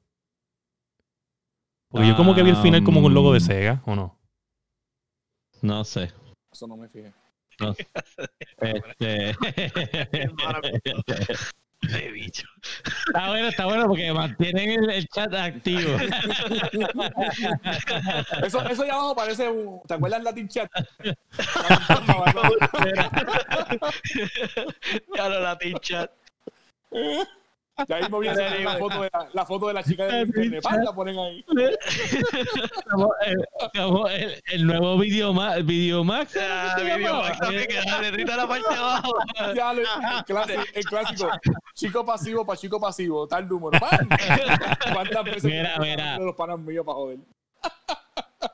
[1.89, 3.95] Porque yo como que vi el final como con un logo de Um, Sega, ¿o
[3.95, 4.19] no?
[5.62, 6.12] No sé.
[6.51, 7.13] Eso no me fijé.
[8.60, 9.36] Este...
[11.81, 12.47] Qué bicho.
[13.07, 15.97] Está bueno, está bueno porque mantienen el, el chat activo.
[18.43, 19.81] Eso, eso ya abajo parece un.
[19.87, 20.69] ¿Te acuerdas Latin Chat?
[25.15, 26.11] ya lo la chat.
[27.87, 30.59] Ya mismo viene la foto de la, la foto de la chica de.
[30.63, 30.83] ¡Pam!
[30.83, 31.45] La ponen ahí.
[32.89, 37.21] Como el, como el, el nuevo ¿cómo se video?
[37.21, 39.13] Max también, que la letrita de la parte de abajo.
[39.55, 39.87] Ya, lo- el,
[40.25, 41.29] clásico, el clásico.
[41.75, 43.27] Chico pasivo para chico pasivo.
[43.27, 43.79] Tal número.
[43.79, 44.07] ¡Pam!
[44.93, 46.17] ¿Cuántas veces Mira, me mira.
[46.17, 47.17] de los panas míos para joder?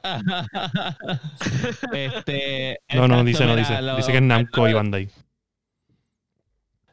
[1.94, 3.82] este, No, no, dice, no dice.
[3.82, 5.10] lo- Dice que es Namco y Bandai.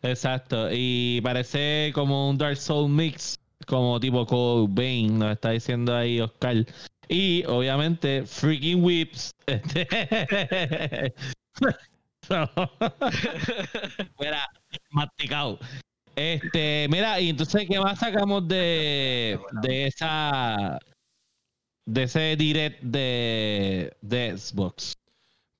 [0.02, 3.36] Exacto, y parece como un Dark Soul mix,
[3.66, 6.64] como tipo Code Bane, nos está diciendo ahí Oscar.
[7.08, 9.32] Y obviamente, freaking whips.
[14.18, 14.46] Mira,
[14.90, 15.58] masticado.
[16.16, 20.78] Este, mira, y entonces, ¿qué más sacamos de, de esa
[21.86, 24.99] de ese direct de, de Xbox?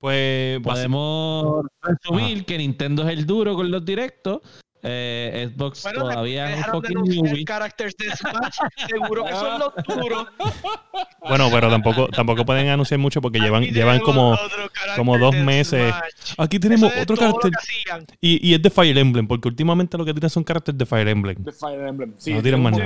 [0.01, 4.40] Pues, Podemos resumir que Nintendo es el duro con los directos,
[4.82, 7.44] eh, Xbox Bueno, todavía es un anunciar newbie.
[7.44, 8.58] characters de Smash.
[8.88, 10.26] Seguro que son los duros.
[11.20, 14.38] Bueno, pero tampoco, tampoco pueden anunciar mucho porque llevan, Aquí llevan como,
[14.96, 15.92] como dos meses.
[15.92, 16.34] Smash.
[16.38, 17.52] Aquí tenemos es otro carácter.
[18.20, 21.08] Y, y es de Fire Emblem, porque últimamente lo que tiran son caracteres de Fire
[21.08, 21.36] Emblem.
[21.42, 22.14] De Fire Emblem.
[22.16, 22.84] Sí, No tiran más nada.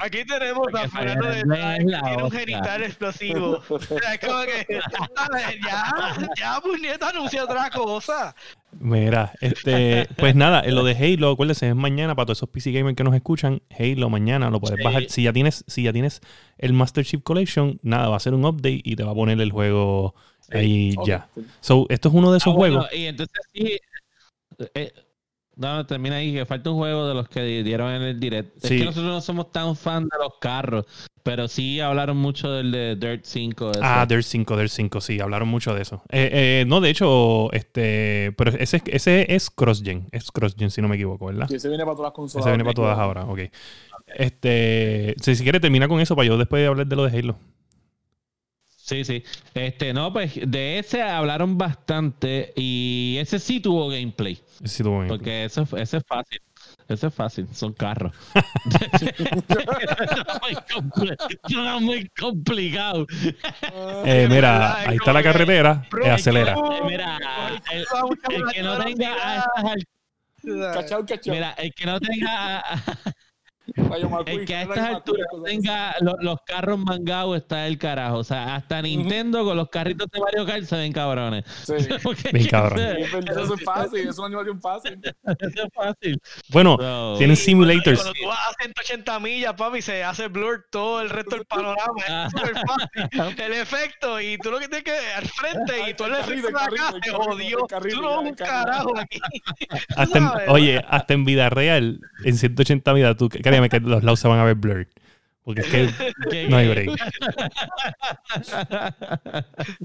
[0.00, 3.62] Aquí tenemos a Porque Fernando de tiene un genital explosivo.
[3.70, 4.78] O sea, es como que,
[5.16, 8.34] a ver, ya, ya, puñeta, anuncia otra cosa.
[8.78, 12.70] Mira, este, pues nada, en lo de Halo, acuérdense, es mañana para todos esos PC
[12.72, 13.60] gamers que nos escuchan.
[13.76, 14.84] Halo mañana lo puedes Sí.
[14.84, 15.04] bajar.
[15.08, 16.20] Si ya tienes, si ya tienes
[16.58, 19.40] el Master Chief Collection, nada, va a ser un update y te va a poner
[19.40, 20.14] el juego
[20.52, 21.28] ahí ya.
[21.60, 22.94] So, esto es uno de esos Ah, bueno, juegos.
[22.98, 23.78] y entonces sí.
[24.74, 24.92] eh,
[25.60, 28.56] no, termina ahí, que falta un juego de los que dieron en el direct.
[28.62, 28.74] Sí.
[28.74, 30.86] Es que nosotros no somos tan fan de los carros,
[31.22, 33.72] pero sí hablaron mucho del de Dirt 5.
[33.72, 33.80] eso.
[33.82, 36.02] Ah, Dirt 5, Dirt 5, sí, hablaron mucho de eso.
[36.08, 40.88] Eh, eh, no, de hecho, este, pero ese, ese es CrossGen, es CrossGen si no
[40.88, 41.46] me equivoco, ¿verdad?
[41.48, 42.46] Sí, ese viene para todas las consolas.
[42.46, 43.40] Ese viene para todas ahora, ok.
[44.16, 47.18] Este, si, si quieres termina con eso para yo después de hablar de lo de
[47.18, 47.36] Halo.
[48.90, 49.22] Sí, sí.
[49.54, 54.36] Este, no, pues de ese hablaron bastante y ese sí tuvo gameplay.
[54.64, 55.16] Sí tuvo gameplay.
[55.18, 56.40] Porque eso, ese es fácil.
[56.88, 58.12] Ese es fácil, son carros.
[60.72, 61.16] compl-
[61.48, 63.06] Suena muy complicado.
[64.04, 66.54] Eh, mira, ahí está la carretera, eh, acelera.
[66.54, 67.18] Eh, mira,
[67.72, 67.86] el,
[68.34, 69.86] el que no tenga a estas al-
[70.72, 71.34] Cachao, cachao.
[71.34, 72.82] mira, el que no tenga a-
[74.26, 78.18] el que a estas alturas tenga lo- los carros mangados está el carajo.
[78.18, 81.44] O sea, hasta Nintendo con los carritos de Mario Kart se ven cabrones.
[81.70, 81.74] Sí.
[82.32, 82.78] Bien cabrón.
[82.78, 85.00] Sí, es verdad, Eso es fácil, es una animación fácil.
[85.24, 86.20] Eso es fácil.
[86.48, 88.00] Bueno, So, tienen simulators.
[88.02, 92.02] Cuando tú vas a 180 millas, papi, se hace blur todo el resto del panorama.
[92.08, 92.26] Ah.
[92.26, 93.40] Es súper fácil.
[93.44, 96.48] El efecto, y tú lo que tienes que al frente, y tú el El efecto
[96.52, 97.58] carril, de acá, te jodió.
[97.68, 99.20] Tú no un carajo aquí.
[99.96, 103.28] Hasta en- oye, hasta en vida real, en 180 vidas, tú
[103.60, 104.88] créeme que los lados se van a ver blurred.
[105.42, 106.90] Porque es que no hay break.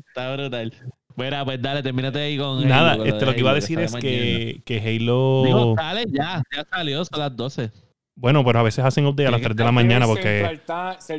[0.08, 0.74] Está brutal.
[1.16, 2.68] Bueno, pues dale, termínate ahí con.
[2.68, 5.44] Nada, Halo, este, lo que iba a decir es que, que Halo.
[5.46, 7.72] Digo, sale ya, ya salió, son las 12.
[8.18, 10.60] Bueno, pero a veces hacen update a las 3 de la mañana porque.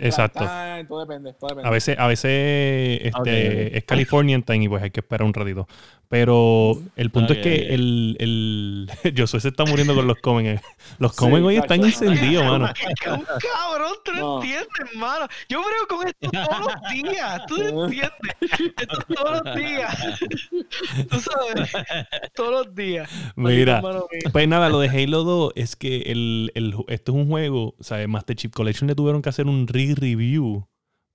[0.01, 0.47] Exacto.
[0.89, 1.69] Todo depende, todo depende.
[1.69, 3.27] A veces, a veces este, Ok.
[3.27, 5.67] es Californian time y pues hay que esperar un ratito.
[6.09, 10.61] Pero el punto es que el, el Josué se está muriendo con los comen.
[10.99, 12.05] Los Sí, comen hoy están cacho.
[12.05, 12.67] encendidos, mano.
[12.67, 15.27] Un cabrón, tú no, entiendes, hermano.
[15.49, 17.43] Yo creo con esto todos los días.
[17.49, 18.73] Tú entiendes.
[18.79, 19.97] Esto todos los días.
[21.11, 21.71] Tú sabes.
[22.35, 23.11] Todos los días.
[23.35, 23.83] Mira,
[24.33, 28.09] pues nada, lo de Halo 2 es que el, el, esto es un juego, ¿sabes?
[28.09, 30.67] Master Chief Collection le tuvieron que hacer un re-review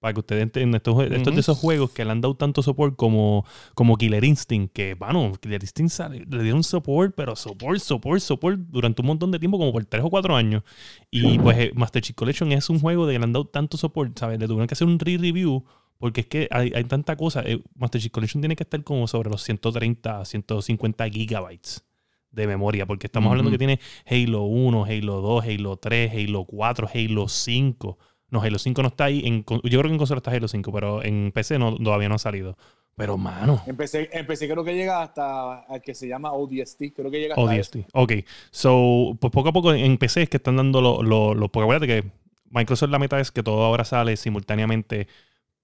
[0.02, 0.78] para que ustedes entiendan.
[0.78, 3.46] Estos, estos de esos juegos que le han dado tanto support como,
[3.76, 8.60] como Killer Instinct, que, bueno, Killer Instinct sale- le dieron support, pero support, support, support
[8.60, 10.64] durante un montón de tiempo, como por 3 o 4 años.
[11.12, 13.78] Y pues eh, Master Chief Collection es un juego de que le han dado tanto
[13.78, 14.40] support, ¿sabes?
[14.40, 15.64] Le tuvieron que hacer un re-review.
[16.00, 17.44] Porque es que hay, hay tanta cosa.
[17.46, 21.86] eh, Master Chief Collection tiene que estar como sobre los 130, 150 gigabytes
[22.32, 22.88] de memoria.
[22.88, 28.00] Porque estamos hablando que tiene Halo 1, Halo 2, Halo 3, Halo 4, Halo 5.
[28.32, 29.22] No, Halo 5 no está ahí.
[29.26, 32.16] En, yo creo que en consola está Halo 5, pero en PC no, todavía no
[32.16, 32.58] ha salido.
[32.96, 33.62] Pero, mano.
[33.68, 36.94] Empecé, empecé, creo que llega hasta al que se llama ODST.
[36.96, 37.76] Creo que llega hasta ODST.
[37.94, 38.14] Ok.
[38.52, 41.04] So, pues poco a poco en PC es que están dando los.
[41.06, 42.10] Lo, lo- porque acuérdate que
[42.50, 45.08] Microsoft la meta es que todo ahora sale simultáneamente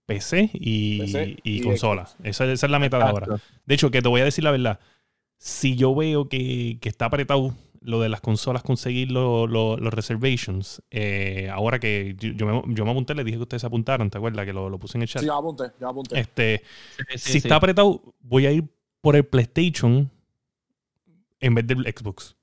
[0.05, 2.07] PC y, PC y y consola.
[2.23, 3.27] Esa, esa es la meta de ahora.
[3.65, 4.79] De hecho, que te voy a decir la verdad.
[5.37, 9.93] Si yo veo que, que está apretado lo de las consolas conseguir lo- lo- los
[9.93, 13.67] reservations, eh, ahora que yo, yo me, yo me apunté, le dije que ustedes se
[13.67, 14.45] apuntaron, ¿te acuerdas?
[14.45, 15.21] Que lo, lo puse en el chat.
[15.21, 16.19] Sí, ya apunté, ya apunté.
[16.19, 16.61] este,
[16.97, 17.37] Sí, sí, si sí.
[17.39, 18.65] está apretado, voy a ir
[19.01, 20.09] por el PlayStation
[21.39, 22.35] en vez del Xbox.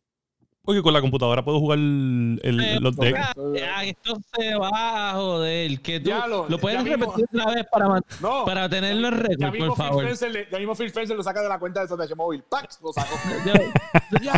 [0.64, 3.14] Porque con la computadora puedo jugar el- Eh, los de...
[3.18, 3.32] Ah,
[3.76, 5.78] ah, esto se va a joder.
[5.82, 7.86] Que tú Ya lo- lo, puedes ya mismo- repetir otra vez para,
[8.20, 10.04] no, para tenerlo en ya récord, mismo, por Phil favor.
[10.04, 12.42] Spencer le- ya mismo Phil Spencer lo saca de la cuenta de estrategia móvil.
[12.48, 12.78] ¡Pax!
[12.82, 13.14] Lo sacó.
[14.22, 14.32] ¡Ya!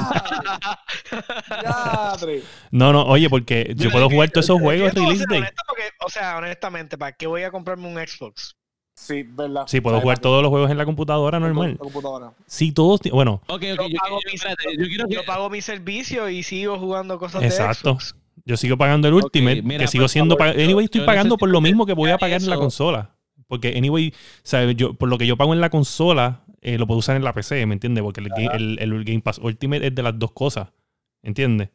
[1.63, 2.17] ¡Ya!
[2.71, 5.43] No, no, oye, porque yo puedo jugar todos esos juegos release day.
[5.69, 8.57] porque, o sea, honestamente, ¿para qué voy a comprarme un Xbox?
[8.97, 9.65] Sí, verdad.
[9.67, 11.73] Sí, puedo jugar todos los juegos en la computadora normal.
[11.73, 12.33] la computadora.
[12.47, 13.01] Sí, todos...
[13.13, 15.15] Bueno, Yo pago yo- mi- espérate, yo quiero que...
[15.15, 17.99] Yo pago mi servicio y sigo jugando cosas de Exacto.
[18.45, 20.37] Yo sigo pagando el Ultimate, mira, que sigo siendo...
[20.37, 22.57] favor, Anyway, yo- estoy yo pagando por lo mismo que voy a pagar en la
[22.57, 23.11] consola.
[23.49, 24.75] Porque, anyway, ¿sabes?
[24.77, 27.33] Yo, por lo que yo pago en la consola, eh, lo puedo usar en la
[27.33, 28.03] PC, ¿me entiendes?
[28.03, 30.69] Porque el, el Game Pass Ultimate es de las dos cosas,
[31.23, 31.69] ¿entiendes?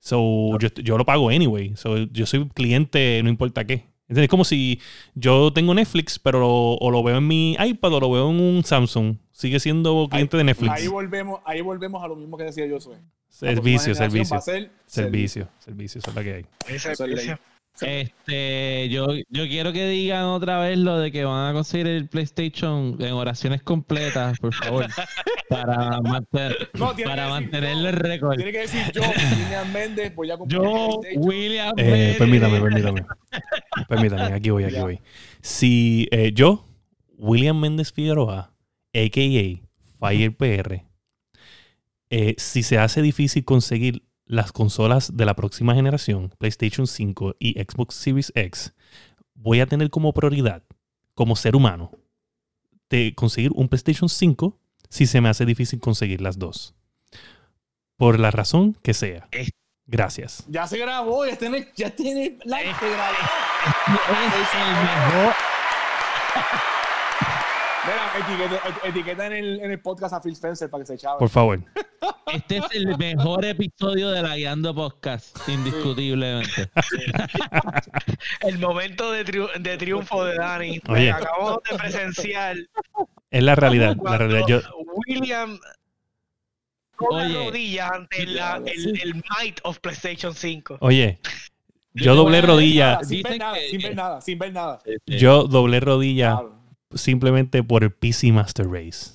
[0.00, 1.72] So, yo, yo lo pago anyway.
[1.76, 3.84] So, yo soy cliente, no importa qué.
[4.08, 4.24] ¿Entiendes?
[4.24, 4.80] Es como si
[5.14, 8.40] yo tengo Netflix, pero lo- o lo veo en mi iPad o lo veo en
[8.40, 9.16] un Samsung.
[9.32, 10.72] Sigue siendo cliente de Netflix.
[10.72, 12.78] Ahí volvemos, ahí volvemos a lo mismo que decía yo.
[13.28, 14.34] Servicio, servicio.
[14.34, 16.46] va a ser Servicio, servicio, eso es lo que hay.
[16.74, 17.38] Ese.
[17.80, 22.08] Este, yo, yo quiero que digan otra vez lo de que van a conseguir el
[22.08, 24.86] PlayStation en oraciones completas, por favor,
[25.48, 27.88] para, No, tiene para que decir mantener yo.
[27.88, 28.36] el récord.
[28.36, 29.02] Tiene que decir yo,
[29.38, 31.28] William Méndez, voy a comprar Yo, PlayStation.
[31.28, 31.74] William.
[31.76, 33.04] Eh, permítame, permítame.
[33.88, 35.00] Permítame, aquí voy, aquí voy.
[35.40, 36.66] Si eh, yo,
[37.16, 38.52] William Méndez Figueroa,
[38.94, 39.68] a.k.a.
[40.00, 40.84] Fire PR,
[42.10, 47.54] eh, si se hace difícil conseguir las consolas de la próxima generación, PlayStation 5 y
[47.60, 48.74] Xbox Series X,
[49.34, 50.62] voy a tener como prioridad,
[51.14, 51.90] como ser humano,
[52.90, 54.56] de conseguir un PlayStation 5
[54.88, 56.74] si se me hace difícil conseguir las dos.
[57.96, 59.26] Por la razón que sea.
[59.32, 59.50] Es-
[59.90, 60.44] Gracias.
[60.48, 63.16] Ya se grabó, ya tiene, ya tiene la Eh, se grabó.
[64.28, 65.34] Es el mejor.
[67.88, 71.18] Mira, etiqueta, etiqueta en, el, en el podcast a Phil Spencer para que se echaba.
[71.18, 71.60] Por favor.
[72.32, 76.70] Este es el mejor episodio de la Guiando Podcast, indiscutiblemente.
[78.42, 80.80] El momento de, triu- de triunfo de Dani.
[80.88, 81.10] Oye.
[81.10, 82.56] Acabamos de presenciar
[83.30, 83.96] Es la realidad.
[84.02, 84.42] La realidad.
[84.46, 84.60] Yo,
[85.06, 85.58] William
[86.98, 87.44] Oye.
[87.46, 90.78] rodillas ante la- el, el might of PlayStation 5.
[90.80, 91.20] oye,
[91.94, 93.00] Yo doblé rodilla.
[93.02, 94.78] Sin ver nada, sin ver nada, sin ver nada.
[95.06, 96.57] Yo doblé rodilla Claro.
[96.94, 99.12] Simplemente por el PC Master Race.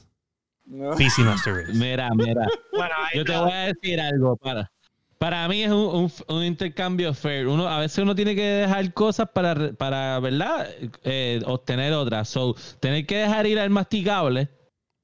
[0.65, 0.91] No.
[0.95, 1.73] PC Master Race.
[1.73, 2.47] Mira, mira.
[2.71, 4.71] Bueno, Yo te voy a decir algo, para.
[5.17, 7.47] Para mí es un, un- un intercambio fair.
[7.47, 10.67] Uno, a veces uno tiene que dejar cosas para, para ¿verdad?
[11.03, 12.27] Eh, obtener otras.
[12.27, 14.49] So, tener que dejar ir al masticable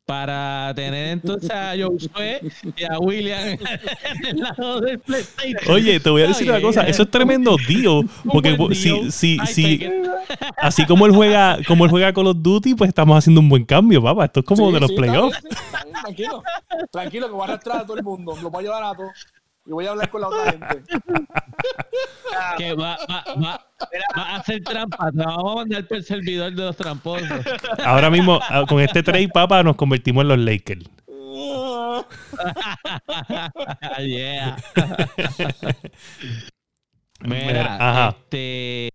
[0.10, 2.41] para tener entonces a Josué
[2.76, 5.72] y a William en el lado del PlayStation.
[5.72, 6.82] Oye, te voy a decir una cosa.
[6.88, 8.01] Eso es tremendo tío.
[8.26, 9.88] Porque si, si, si,
[10.57, 13.66] así como él juega, como él juega Call of Duty, pues estamos haciendo un buen
[13.66, 14.26] cambio, papá.
[14.26, 15.38] Esto es como Sí, de los sí, playoffs.
[16.01, 16.43] Tranquilo,
[16.89, 18.36] tranquilo, que voy a arrastrar a todo el mundo.
[18.41, 19.12] Lo voy a llevar a todos.
[19.70, 20.82] Y voy a hablar con la otra gente.
[22.57, 23.65] Que va, va, va,
[24.17, 25.11] va a hacer trampa.
[25.11, 27.28] Te vamos a mandar por el servidor de los tramposos.
[27.84, 30.89] Ahora mismo, ah, con este trade, papá, nos convertimos en los Lakers.
[33.99, 34.57] yeah.
[37.22, 38.09] Mira, ajá.
[38.09, 38.89] este,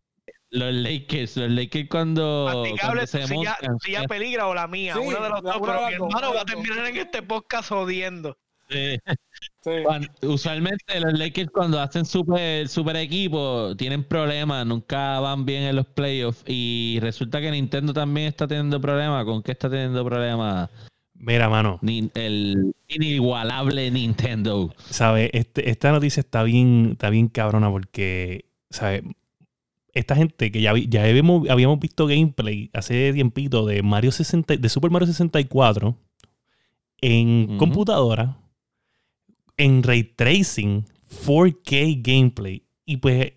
[0.50, 4.66] los Lakers, los Lakers cuando, cuando se si ya, montan, si ya peligra o la
[4.66, 7.68] mía, Sí, uno de los dos, pero mi hermano va a terminar en este podcast
[7.68, 8.36] jodiendo.
[8.68, 8.98] Sí.
[9.82, 15.76] cuando- usualmente los Lakers cuando hacen super, super equipo tienen problemas, nunca van bien en
[15.76, 19.24] los playoffs y resulta que Nintendo también está teniendo problemas.
[19.24, 20.68] ¿Con qué está teniendo problemas?
[21.14, 21.78] Mira, mano.
[21.80, 24.74] Ni- el inigualable Nintendo.
[24.90, 25.30] ¿Sabes?
[25.32, 29.02] Este, esta noticia está bien, está bien cabrona porque, ¿sabes?
[29.94, 34.56] Esta gente que ya, vi- ya habíamos, habíamos visto gameplay hace tiempito de Mario 60,
[34.56, 35.96] de Super Mario 64
[37.00, 37.56] en Ujú.
[37.58, 38.36] computadora,
[39.56, 40.84] en ray tracing,
[41.26, 42.64] 4K gameplay.
[42.84, 43.32] Y pues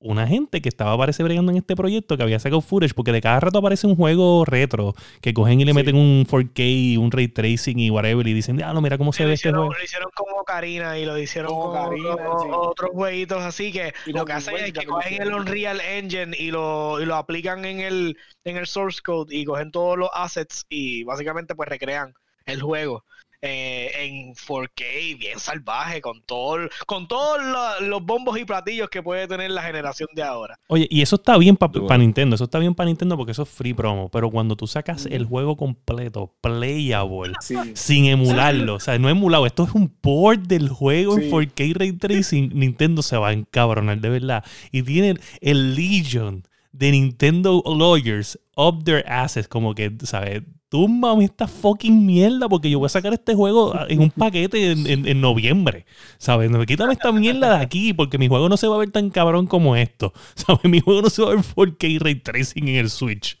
[0.00, 3.20] una gente que estaba parece bregando en este proyecto que había sacado footage porque de
[3.20, 5.76] cada rato aparece un juego retro que cogen y le Sí.
[5.76, 9.24] meten un 4K, un ray tracing y whatever y dicen, ah, no, mira cómo se
[9.24, 9.74] lo, ve este hicieron, juego.
[9.78, 12.48] lo hicieron como Karina y lo hicieron Como como Karina, otro- sí.
[12.52, 15.34] otros jueguitos así que Y lo que hacen es que cogen el.
[15.34, 19.72] Unreal Engine y lo, y lo aplican en el, en el source code y cogen
[19.72, 22.14] todos los assets y básicamente pues recrean
[22.46, 23.04] el juego
[23.40, 29.02] eh, en 4K bien salvaje con todo con todos lo- los bombos y platillos que
[29.02, 30.58] puede tener la generación de ahora.
[30.68, 31.98] Oye, y eso está bien para Bueno.
[31.98, 35.06] Nintendo, eso está bien para Nintendo porque eso es free promo, pero cuando tú sacas
[35.06, 37.54] el juego completo, playable, Sí.
[37.74, 41.30] sin emularlo, o sea, no emulado, esto es un port del juego en Sí.
[41.30, 44.44] 4K Ray Tracing, Nintendo se va a encabronar de verdad.
[44.72, 50.42] Y tienen el Legion de Nintendo Lawyers up their asses, como que, ¿sabes?
[50.70, 54.86] Túmbame esta fucking mierda porque yo voy a sacar este juego en un paquete en,
[54.86, 55.86] en- en noviembre,
[56.18, 56.50] ¿sabes?
[56.50, 59.10] No, Quítame esta mierda de aquí porque mi juego no se va a ver tan
[59.10, 60.64] cabrón como esto, ¿sabes?
[60.64, 63.38] Mi juego no se va a ver 4K Ray Tracing en el Switch.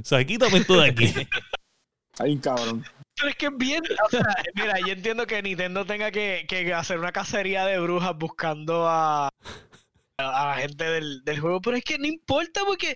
[0.00, 1.06] O sea, quítame esto de aquí.
[2.20, 2.84] Hay un cabrón.
[3.16, 4.22] Pero es que es bien, o sea,
[4.54, 9.28] mira, yo entiendo que Nintendo tenga que, que hacer una cacería de brujas buscando a,
[10.18, 12.92] a la gente del, del juego, pero es que no importa porque,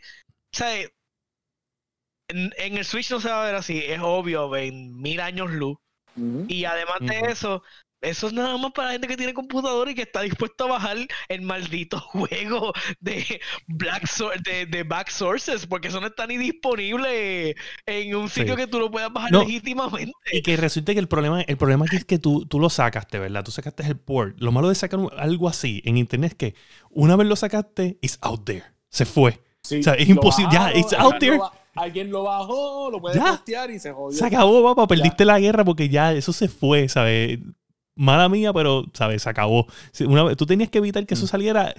[0.54, 0.68] o sea,
[2.28, 5.50] en, en el Switch no se va a ver así, es obvio, en mil años
[5.50, 5.76] luz.
[6.46, 7.62] Y además de eso,
[8.02, 10.72] eso es nada más para la gente que tiene computador y que está dispuesto a
[10.72, 10.98] bajar
[11.28, 14.06] el maldito juego de Black
[14.44, 17.54] de, de Back Sources, porque eso no está ni disponible
[17.86, 18.60] en un sitio Sí.
[18.60, 19.40] que tú lo puedas bajar No.
[19.40, 20.12] legítimamente.
[20.32, 23.18] Y que resulte que el problema, el problema aquí es que tú, tú lo sacaste,
[23.18, 23.42] ¿verdad?
[23.42, 24.36] Tú sacaste el port.
[24.38, 26.54] Lo malo de sacar algo así en internet es que
[26.90, 28.64] una vez lo sacaste, it's out there.
[28.90, 29.40] Se fue.
[29.62, 30.52] Sí, O sea, es imposible.
[30.52, 31.38] Ya, it's out there.
[31.74, 33.30] Alguien lo bajó, lo puede Ya.
[33.32, 34.18] postear y se jodió.
[34.18, 34.86] Se acabó, papá.
[34.86, 37.38] Perdiste la guerra porque ya eso se fue, ¿sabes?
[37.94, 39.22] mala mía, pero, ¿sabes?
[39.22, 39.66] Se acabó.
[40.06, 41.74] Una tú tenías que evitar que eso saliera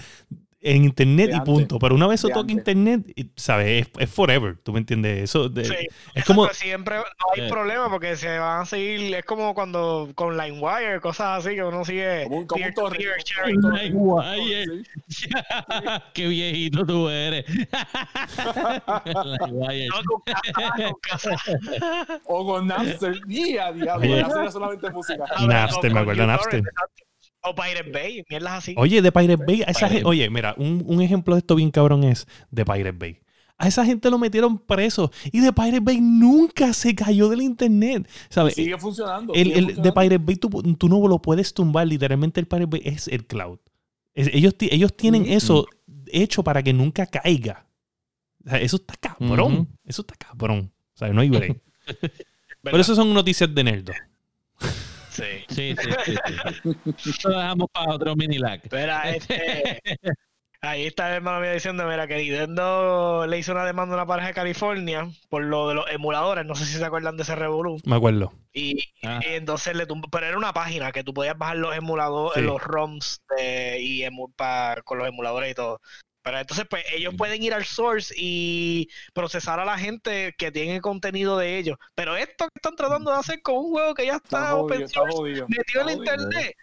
[0.63, 1.45] en internet De y antes.
[1.53, 1.77] punto.
[1.79, 3.81] Pero una vez eso toca internet, y, ¿sabes?
[3.87, 4.57] Es, es forever.
[4.63, 5.23] ¿Tú me entiendes?
[5.23, 5.75] Eso de- Sí,
[6.15, 6.47] es como...
[6.49, 7.03] siempre no
[7.43, 11.63] hay problema porque se van a seguir, es como cuando con LimeWire, cosas así que
[11.63, 12.97] uno sigue Como un, como torre.
[13.25, 13.53] torre.
[15.09, 15.27] Sí.
[16.13, 17.45] Qué viejito tú eres.
[21.01, 21.35] Casa.
[22.25, 23.15] O con Napster.
[23.27, 24.15] Día, diablo.
[24.17, 25.23] Napster era solamente música.
[25.47, 26.63] Napster, me acuerdo Napster.
[27.45, 28.73] O Pirate Bay, mierdas así.
[28.77, 31.55] Oye, de Pirate Bay, a esa Pirate gente- oye, mira, un, un ejemplo de esto
[31.55, 33.19] bien cabrón es de Pirate Bay.
[33.57, 38.09] A esa gente lo metieron preso y de Pirate Bay nunca se cayó del internet.
[38.29, 38.55] ¿Sabes?
[38.55, 39.33] Sigue funcionando.
[39.33, 39.91] El, sigue el de.
[39.91, 41.87] Pirate Bay tú, tú no lo puedes tumbar.
[41.87, 43.59] Literalmente el Pirate Bay es el cloud.
[44.13, 45.31] Es- ellos, ellos tienen Ujú.
[45.33, 45.67] eso
[46.07, 47.67] hecho para que nunca caiga.
[48.45, 49.53] O sea, eso está cabrón.
[49.53, 49.67] Ujú.
[49.85, 50.71] Eso está cabrón.
[50.95, 51.61] O sea, no hay break.
[52.63, 53.91] Pero eso son noticias de nerdo.
[55.13, 55.45] Sí.
[55.49, 56.15] Sí, sí, sí.
[57.03, 57.09] sí.
[57.11, 58.59] Esto lo dejamos para otro mini lag.
[58.63, 59.79] Espera, este.
[60.65, 64.05] Ahí está el hermano mío diciendo, mira, que Nintendo le hizo una demanda a una
[64.05, 67.35] pareja de California por lo de los emuladores, no sé si se acuerdan de ese
[67.35, 67.81] revolú.
[67.83, 68.31] Me acuerdo.
[68.53, 69.19] Y, Ah.
[69.21, 72.47] y entonces le tumbó, pero era una página que tú podías bajar los emuladores, Sí.
[72.47, 75.81] los ROMs de- y emu- pa- con los emuladores y todo.
[76.23, 80.81] Pero entonces, pues ellos pueden ir al source y procesar a la gente que tiene
[80.81, 81.77] contenido de ellos.
[81.95, 84.65] Pero esto que están tratando de hacer con un juego que ya Está está jodido,
[84.65, 85.47] open está jodido.
[85.49, 86.55] metido en internet,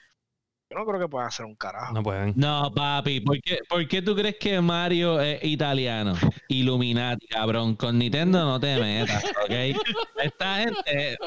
[0.70, 1.92] yo no creo que puedan hacer un carajo.
[1.92, 2.32] No pueden.
[2.36, 6.14] No, papi, ¿por qué, por qué tú crees que Mario es italiano?
[6.48, 7.74] Illuminati, cabrón.
[7.74, 9.82] Con Nintendo no te metas, ¿ok?
[10.22, 11.18] Esta gente.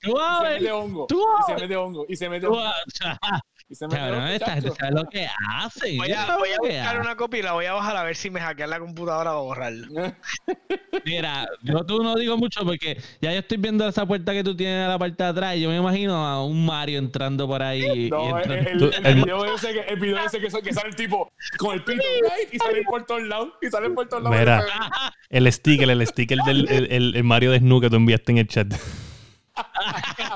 [0.00, 1.06] Tú Y se mete hongo.
[1.06, 2.06] tú Y se mete hongo.
[2.08, 2.72] Y se mete tú hongo.
[3.70, 5.96] Y se mete Cabrón, esta gente sabe lo que hace.
[5.98, 8.30] Voy a, voy a buscar una copia y la voy a bajar a ver si
[8.30, 10.16] me hackean la computadora o borrarla.
[11.04, 14.56] Mira, yo tú no digo mucho porque ya yo estoy viendo esa puerta que tú
[14.56, 17.62] tienes a la parte de atrás y yo me imagino a un Mario entrando por
[17.62, 18.06] ahí.
[18.06, 20.48] y No, el, entrando- el, Tú- el el- video ese que, el video ese que,
[20.48, 22.02] que sale el tipo con el pito
[22.50, 23.50] y sale por todos lados.
[23.60, 24.38] Y sale por todos lados.
[24.38, 24.64] Mira.
[25.30, 28.38] El sticker, el sticker del el, el- el Mario de Snook que tú enviaste en
[28.38, 28.72] el chat.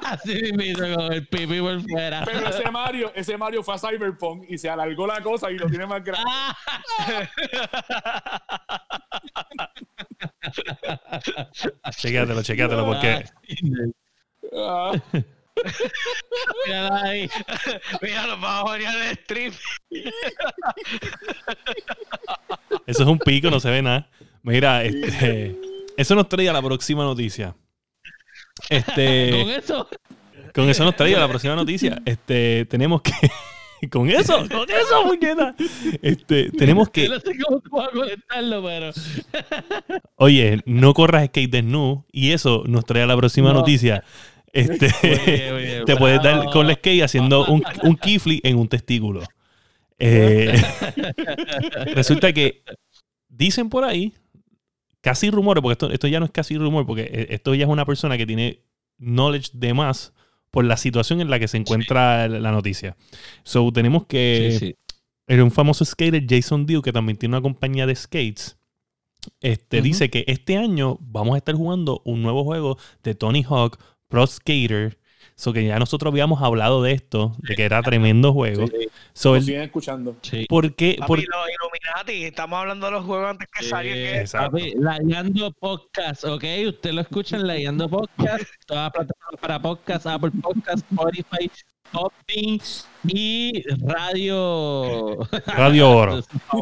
[0.04, 2.22] Así mismo, con el pipí por fuera.
[2.24, 5.66] Pero ese Mario, ese Mario fue a Cyberpunk y se alargó la cosa y lo
[5.68, 6.30] tiene más grande.
[11.96, 13.24] Chequéatelo, chequéatelo, porque
[14.54, 14.92] Ah,
[16.66, 17.30] Míralo ahí.
[18.00, 19.52] Mira, nos vamos a de stream.
[22.86, 24.08] eso es un pico, no se ve nada.
[24.42, 25.56] Mira, este,
[25.96, 27.54] eso nos trae a la próxima noticia.
[28.68, 29.88] Con Este, eso.
[30.54, 32.00] con eso nos trae la próxima noticia.
[32.04, 33.12] Este, tenemos que.
[33.90, 35.56] Con eso, con eso, puñeta.
[36.02, 37.08] Este, tenemos que.
[37.08, 38.92] no sé cómo tú vas a conectarlo, pero.
[40.14, 42.06] Oye, no corras skate desnudo.
[42.12, 43.54] Y eso nos trae a la próxima No.
[43.58, 44.04] noticia.
[44.52, 48.68] Este, Oye, oye, te puedes dar con la skate haciendo un, un keyflip en un
[48.68, 49.22] testículo.
[49.98, 50.54] Eh,
[51.94, 52.62] resulta que
[53.28, 54.12] dicen por ahí,
[55.02, 57.70] casi rumores, porque esto, esto ya no es casi rumor, porque eh, esto ya es
[57.70, 58.62] una persona que tiene
[58.98, 60.14] knowledge de más
[60.50, 62.96] por la situación en la que se encuentra la noticia.
[63.42, 64.76] So, tenemos que Sí, sí.
[65.26, 68.56] era un famoso skater, Jason Dew, que también tiene una compañía de skates.
[69.40, 73.78] Este dice que este año vamos a estar jugando un nuevo juego de Tony Hawk
[74.08, 74.98] Pro Skater.
[75.42, 78.68] So que ya nosotros habíamos hablado de esto, de que era tremendo juego.
[78.68, 78.86] Sí.
[79.12, 80.14] So, él- siguen escuchando.
[80.22, 80.46] Sí.
[80.48, 80.94] ¿Por qué?
[81.00, 84.36] Papi, Por- los Illuminati, estamos hablando de los juegos antes que Sí.
[84.36, 86.44] Papi, Layando Podcast, ¿ok?
[86.68, 91.50] Usted lo escucha en Layando Podcast, todas las plataformas para podcast, Apple Podcast, Spotify,
[91.90, 92.60] Podbean
[93.08, 95.18] y Radio...
[95.46, 96.20] Radio Oro.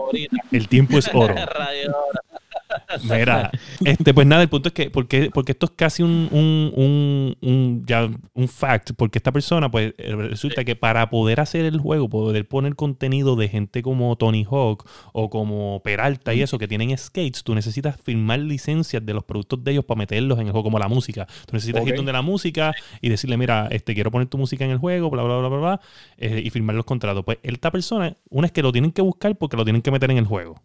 [0.53, 1.35] El tiempo es oro.
[1.55, 2.40] Radio Oro.
[3.05, 3.51] Mira,
[3.85, 7.37] este, pues nada, el punto es que, porque, porque esto es casi un, un, un,
[7.41, 11.79] un- ya, un fact, porque esta persona, pues eh, resulta que para poder hacer el
[11.81, 16.69] juego, poder poner contenido de gente como Tony Hawk o como Peralta y eso, que
[16.69, 20.53] tienen skates, tú necesitas firmar licencias de los productos de ellos para meterlos en el
[20.53, 21.27] juego, como la música.
[21.47, 24.71] Tú necesitas ir donde la música y decirle, mira, este, quiero poner tu música en
[24.71, 25.81] el juego, bla, bla, bla, bla, bla,
[26.19, 27.25] eh, y firmar los contratos.
[27.25, 30.11] Pues esta persona, una es que lo tienen que buscar porque lo tienen que meter
[30.11, 30.61] en el juego.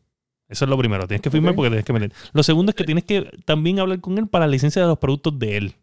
[0.47, 1.07] Eso es lo primero.
[1.07, 1.55] Tienes que firmar Ok.
[1.55, 2.11] porque tienes que meter.
[2.33, 4.99] Lo segundo es que tienes que también hablar con él para la licencia de los
[4.99, 5.73] productos de él.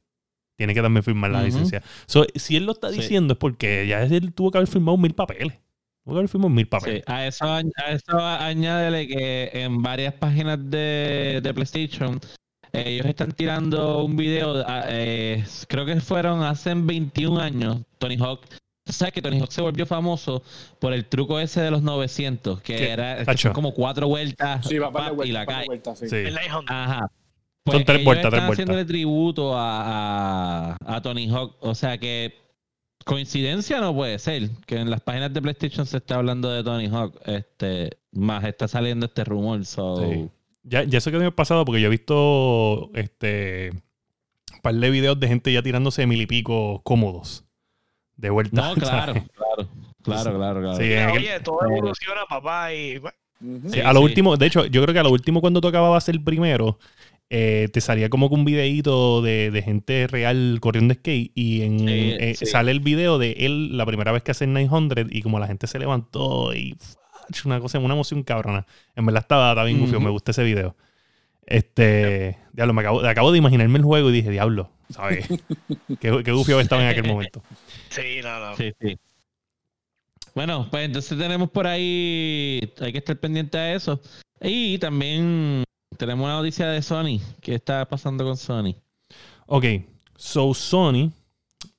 [0.56, 1.82] Tiene que también firmar la licencia.
[2.06, 2.98] So, si él lo está Sí.
[3.00, 5.54] diciendo es porque ya él tuvo que haber firmado mil papeles.
[6.04, 7.02] Tuvo que haber firmado mil papeles.
[7.06, 7.60] Sí, a eso, a
[7.90, 12.20] eso añádele que en varias páginas de, de PlayStation
[12.72, 18.40] ellos están tirando un video, ah, eh, creo que fueron hace 21 años, Tony Hawk.
[18.86, 20.42] ¿Sabes que Tony Hawk se volvió famoso
[20.80, 22.60] por el truco ese de los 900?
[22.62, 22.90] Que ¿Qué?
[22.90, 24.90] era que son como cuatro vueltas Sí, va
[25.24, 25.66] y la cae.
[25.66, 26.08] vuelta, sí.
[26.08, 26.16] Sí.
[26.66, 27.10] Ajá.
[27.64, 28.50] Son tres vueltas, tres están vueltas.
[28.50, 31.56] haciéndole tributo a, a, a Tony Hawk.
[31.60, 32.34] O sea que
[33.04, 36.86] coincidencia no puede ser que en las páginas de PlayStation se está hablando de Tony
[36.88, 39.64] Hawk, este, más está saliendo este rumor.
[39.64, 40.28] So, Sí.
[40.64, 43.70] Ya, ya eso que me ha pasado porque yo he visto este
[44.54, 47.44] un par de videos de gente ya tirándose mil y pico cómodos.
[48.16, 48.68] De vuelta.
[48.68, 49.30] No, claro, ¿sabes?
[49.34, 49.68] claro,
[50.02, 50.76] claro, claro, claro.
[50.78, 53.68] Sí, Oye, todo evoluciona, papá, y bueno, Ujú.
[53.70, 54.04] Sí, Sí, a lo sí.
[54.04, 56.78] último, de hecho, yo creo que a lo último cuando tú acababas el primero,
[57.28, 61.78] eh, te salía como que un videíto de, de gente real corriendo skate y en,
[61.78, 62.46] Sí, eh, sí.
[62.46, 65.46] sale el video de él la primera vez que hace el 900 y como la
[65.48, 66.76] gente se levantó y
[67.46, 68.66] una cosa, una emoción cabrona.
[68.94, 70.04] En verdad estaba, estaba bien gufio, Ujú.
[70.04, 70.76] me gusta ese video.
[71.46, 75.26] Este, diablo, me acabo, acabo de imaginarme el juego y dije, diablo, ¿sabes?
[76.00, 77.42] qué, qué gufio estaba en aquel momento.
[77.90, 78.56] sí, no, no.
[78.56, 78.96] Sí, sí.
[80.34, 84.00] Bueno, pues entonces tenemos por ahí, hay que estar pendiente a eso.
[84.40, 85.62] Y también
[85.98, 87.20] tenemos una noticia de Sony.
[87.40, 88.74] ¿Qué está pasando con Sony?
[89.46, 89.64] Ok,
[90.16, 91.10] so Sony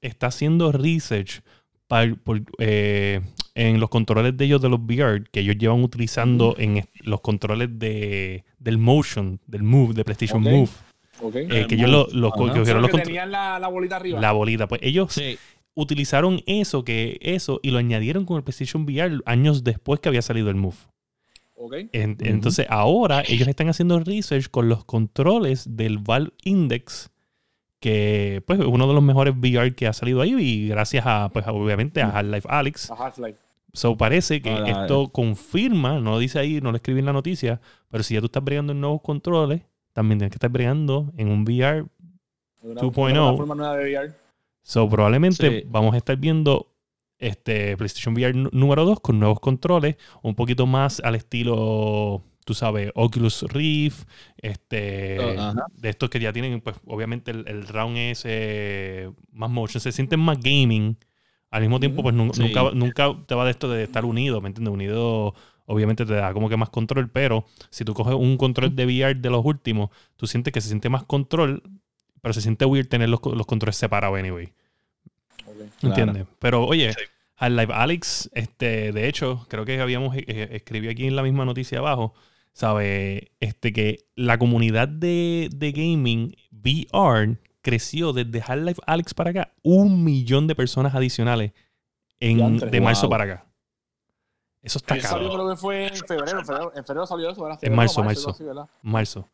[0.01, 1.41] está haciendo research
[1.87, 3.21] par- por, eh,
[3.55, 7.69] en los controles de ellos de los VR que ellos llevan utilizando en los controles
[7.77, 10.41] de, del motion, del move, de PlayStation.
[10.41, 10.69] Move.
[11.21, 11.35] Ok.
[11.35, 14.19] eh, que ellos lo, que cogieron los los que tenían la, la bolita arriba.
[14.19, 14.67] la bolita.
[14.67, 15.37] Pues ellos Sí.
[15.75, 20.21] utilizaron eso, que eso, y lo añadieron con el PlayStation VR años después que había
[20.23, 20.75] salido el Move.
[21.55, 21.73] Ok.
[21.93, 27.11] En- Entonces ahora ellos están haciendo research con los controles del Valve Index,
[27.79, 31.29] que pues es uno de los mejores VR que ha salido ahí y gracias a,
[31.31, 32.91] pues obviamente a Half-Life Alyx.
[32.91, 33.37] A Half-Life.
[33.73, 37.13] So parece que Hola, esto confirma, no lo dice ahí, no lo escribí en la
[37.13, 37.59] noticia,
[37.89, 39.63] pero si ya tú estás bregando en nuevos controles,
[39.93, 41.85] también tienes que estar bregando en un VR.
[42.61, 43.11] Una, 2.0.
[43.11, 44.13] una plataforma nueva de VR.
[44.61, 45.67] So probablemente Sí.
[45.67, 46.69] vamos a estar viendo
[47.17, 52.91] este PlayStation VR número 2 con nuevos controles, un poquito más al estilo, tú sabes,
[52.95, 54.07] Oculus Rift,
[54.37, 59.81] este, Oh, de estos que ya tienen, pues obviamente el, el round ese más motion,
[59.81, 60.95] se sienten más gaming.
[61.53, 62.41] Al mismo tiempo, pues Sí.
[62.41, 64.73] nunca, nunca te va de esto de estar unido, ¿me entiendes?
[64.73, 65.35] Unido,
[65.67, 69.15] obviamente te da como que más control, pero si tú coges un control de VR
[69.21, 71.61] de los últimos, tú sientes que se siente más control,
[72.21, 74.51] pero se siente weird tener los, los controles separados anyway.
[75.47, 75.83] Ok.
[75.83, 76.25] ¿Entiendes?
[76.39, 76.99] Pero oye, Sí.
[77.37, 81.45] Half-Life Alex, este, de hecho, creo que habíamos eh, eh, escribió aquí en la misma
[81.45, 82.13] noticia abajo,
[82.53, 89.53] sabe, este que la comunidad de, de gaming VR creció desde Half-Life Alex para acá
[89.63, 91.53] un millón de personas adicionales
[92.19, 93.09] en, Diantre, de marzo wow.
[93.09, 93.45] para acá.
[94.61, 95.41] Eso está Eso salió, cabrón.
[95.45, 96.39] creo que fue en febrero.
[96.39, 97.59] En febrero, en febrero salió eso, ¿verdad?
[97.61, 98.35] En marzo, marzo.
[98.81, 99.29] Marzo.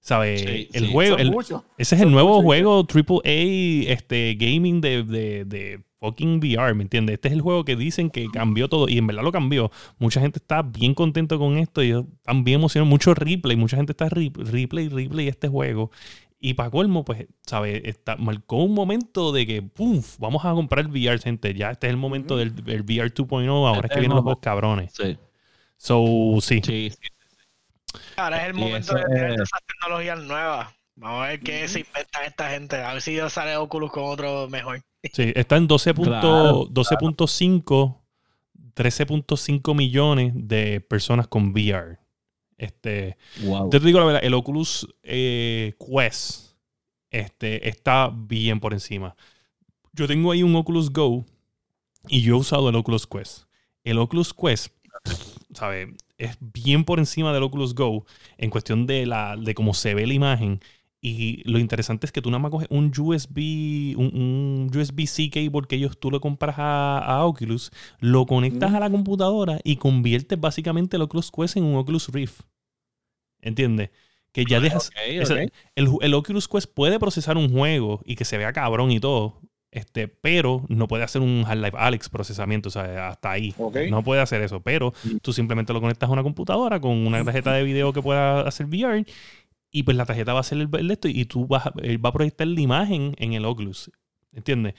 [0.00, 0.38] ¿Sabe?
[0.38, 0.92] Sí, el sí.
[0.92, 1.34] juego, el-
[1.78, 7.14] ese es el nuevo juego AAA este, gaming de, de, de fucking VR, ¿me entiendes?
[7.14, 9.72] Este es el juego que dicen que cambió todo y en verdad lo cambió.
[9.98, 12.88] Mucha gente está bien contento con esto y están bien emocionados.
[12.90, 15.90] Mucho replay, mucha gente está re- replay, replay este juego.
[16.48, 17.82] Y para colmo, pues, ¿sabes?
[17.84, 20.00] Está, marcó un momento de que, ¡pum!
[20.18, 21.52] Vamos a comprar VR, gente.
[21.54, 23.48] Ya este es el momento del, del VR 2.0.
[23.50, 24.92] Ahora Este es que el vienen los juegos cabrones.
[24.94, 25.18] Sí,
[25.76, 26.04] So,
[26.40, 26.60] sí.
[28.16, 30.68] Ahora es el momento de tener es- esas tecnologías nuevas.
[30.94, 32.76] Vamos a ver qué se inventan esta gente.
[32.76, 34.80] A ver si sale Oculus con otro mejor.
[35.12, 38.02] Sí, está en 12 punto- Claro, 12.5,
[38.74, 41.98] 13.5 millones de personas con VR.
[42.58, 43.68] Este, Wow.
[43.70, 46.54] te digo la verdad, el Oculus eh, Quest
[47.10, 49.16] este, está bien por encima.
[49.92, 51.24] Yo tengo ahí un Oculus Go
[52.08, 53.44] y yo he usado el Oculus Quest.
[53.84, 54.74] El Oculus Quest,
[55.54, 55.88] ¿sabes?
[56.18, 58.04] Es bien por encima del Oculus Go
[58.38, 60.60] en cuestión de, la, de cómo se ve la imagen.
[61.08, 65.68] Y lo interesante es que tú nada más coges un USB, un, un USB-C cable
[65.68, 70.40] que ellos tú lo compras a, a Oculus, lo conectas a la computadora y conviertes
[70.40, 72.40] básicamente el Oculus Quest en un Oculus Rift.
[73.40, 73.90] ¿Entiendes?
[74.32, 75.40] Que ya dejas, Ok, esa- ok.
[75.76, 79.40] el, el Oculus Quest puede procesar un juego y que se vea cabrón y todo,
[79.70, 83.54] este, pero no puede hacer un Half-Life Alyx procesamiento, o sea, hasta ahí.
[83.90, 85.18] No puede hacer eso, pero Mm.
[85.22, 88.66] tú simplemente lo conectas a una computadora con una tarjeta de video que pueda hacer
[88.66, 89.04] VR
[89.76, 92.02] y pues la tarjeta va a hacer el, el de esto y tú vas él
[92.02, 93.90] va a proyectar la imagen en el Oculus.
[94.32, 94.74] ¿Entiendes?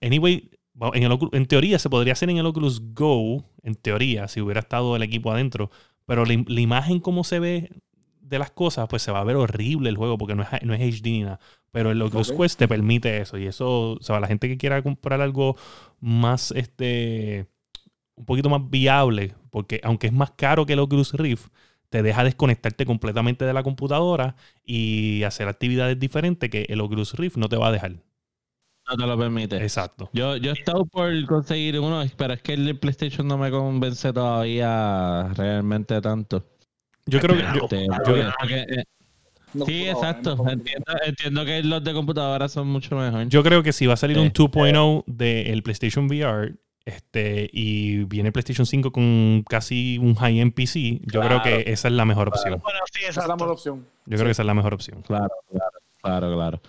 [0.00, 0.50] Anyway,
[0.94, 4.60] en, el en teoría se podría hacer en el Oculus Go, en teoría, si hubiera
[4.60, 5.72] estado el equipo adentro,
[6.06, 7.70] pero la, la imagen como se ve
[8.20, 10.72] de las cosas, pues se va a ver horrible el juego porque no es, no
[10.72, 11.40] es HD ni nada.
[11.72, 12.42] Pero el Oculus Ok.
[12.42, 13.36] Quest te permite eso.
[13.36, 15.56] Y eso, o sea, la gente que quiera comprar algo
[15.98, 17.46] más, este,
[18.14, 21.48] un poquito más viable, porque aunque es más caro que el Oculus Rift,
[21.90, 27.36] te deja desconectarte completamente de la computadora y hacer actividades diferentes que el Oculus Rift
[27.36, 27.92] no te va a dejar.
[28.88, 29.56] No te lo permite.
[29.62, 30.08] Exacto.
[30.12, 34.12] Yo, yo he estado por conseguir uno, pero es que el PlayStation no me convence
[34.12, 36.44] todavía realmente tanto.
[37.06, 37.42] Yo creo que...
[37.42, 38.84] yo- Este, yo- porque- porque, eh,
[39.52, 40.36] No, Sí, exacto.
[40.36, 43.26] no, Entiendo, entiendo que los de computadora son mucho mejor.
[43.28, 46.54] Yo creo que si va a salir un Este- 2.0 del PlayStation VR
[46.84, 51.94] este, y viene PlayStation 5 con casi un high-end PC, yo creo que esa es
[51.94, 52.60] la mejor opción.
[52.62, 53.86] Bueno, sí, Esa es la mejor opción.
[54.06, 55.02] Yo creo que esa es la mejor opción.
[55.02, 56.60] Claro, claro, claro, claro.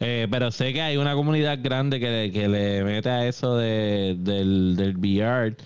[0.00, 3.56] Eh, pero sé que hay una comunidad grande que, le- que le mete a eso
[3.56, 5.56] de, del, del VR.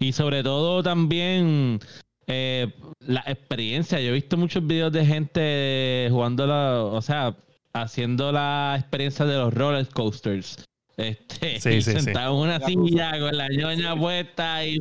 [0.00, 1.78] Y sobre todo también
[2.26, 4.00] eh, la experiencia.
[4.00, 7.36] Yo he visto muchos videos de gente jugando, la, o sea,
[7.72, 10.64] haciendo la experiencia de los roller coasters.
[10.98, 12.00] Este, Sí, y sí, sí.
[12.00, 14.78] sentado en una La silla con la ñoña puesta y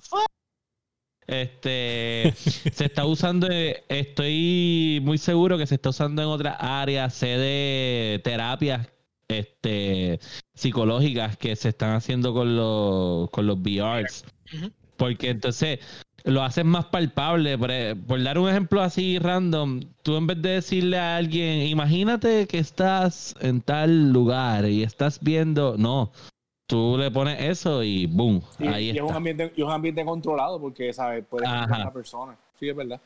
[1.28, 7.38] este se está usando, estoy muy seguro que se está usando en otras áreas, sé
[7.38, 8.88] de terapias
[9.28, 10.20] este,
[10.56, 14.26] psicológicas que se están haciendo con los, con los VRs.
[14.96, 15.80] Porque entonces
[16.28, 17.58] lo haces más palpable.
[17.58, 21.62] Por, e- por dar un ejemplo así random, tú en vez de decirle a alguien,
[21.68, 26.12] imagínate que estás en tal lugar y estás viendo, no,
[26.68, 30.04] tú le pones eso y boom, Y, ahí y es un ambiente, es un ambiente
[30.06, 31.26] controlado porque, ¿sabes?
[31.30, 32.38] Puedes a una persona.
[32.60, 33.00] Sí, es verdad.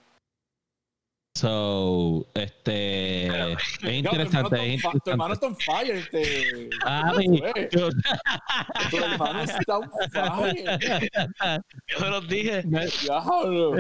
[1.34, 3.58] So, este, es
[3.94, 6.70] interesante, es tu hermano está on fire, este.
[6.86, 7.90] Ah, ¿cómo mi- yo-
[8.90, 10.80] Tu hermano está on fire.
[11.88, 12.64] Yo se los dije.
[12.64, 13.78] Diablo.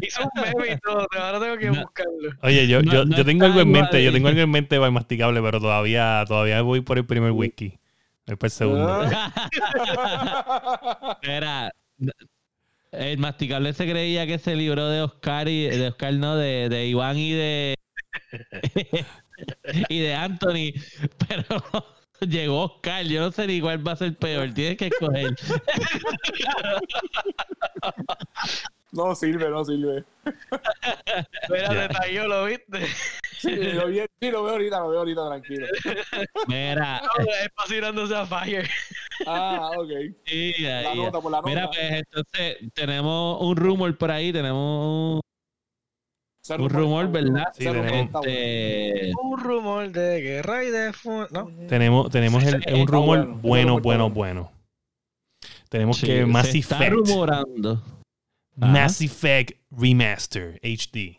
[0.00, 1.06] Hice un meme y todo.
[1.18, 1.82] Ahora tengo que No.
[1.82, 2.30] buscarlo.
[2.42, 4.76] Oye, yo, No- yo, no yo tengo algo en mente, yo tengo algo en mente
[4.76, 7.78] el masticable, pero todavía, todavía voy por el primer whisky.
[8.26, 8.88] Voy por el segundo.
[9.12, 9.50] Ah.
[11.22, 11.70] Era,
[12.98, 16.86] el masticable se creía que se libró de Oscar y de Oscar no, de, de
[16.86, 17.74] Iván y de
[19.88, 20.72] y de Anthony,
[21.28, 21.44] pero
[22.20, 25.34] llegó Oscar, yo no sé ni cuál va a ser peor, tienes que escoger.
[28.92, 30.04] No sirve, no sirve.
[31.48, 31.88] Mira, Ya.
[31.88, 32.86] detalló, ¿lo viste?
[33.38, 35.66] Sí, lo, vi- sí, lo veo ahorita, lo veo ahorita, tranquilo.
[36.46, 38.70] Mira, No, es pasirándose a Fire.
[39.26, 39.88] Ah, ok.
[40.26, 41.48] sí, La ahí, nota, por la nota.
[41.48, 45.20] mira, pues entonces tenemos un rumor por ahí, tenemos
[46.58, 47.46] un rumor, ¿verdad?
[47.56, 48.18] Sí, tenemos- está.
[48.26, 50.92] Este, Un rumor de guerra y de
[51.30, 51.50] ¿no?
[51.68, 53.38] Tenemos, tenemos el- Sí, un está rumor bueno.
[53.42, 54.52] bueno, bueno, está bueno.
[55.70, 57.82] Tenemos sí, que se Mass está Effect, rumorando.
[58.60, 58.72] Ajá.
[58.72, 61.18] Mass Effect Remaster HD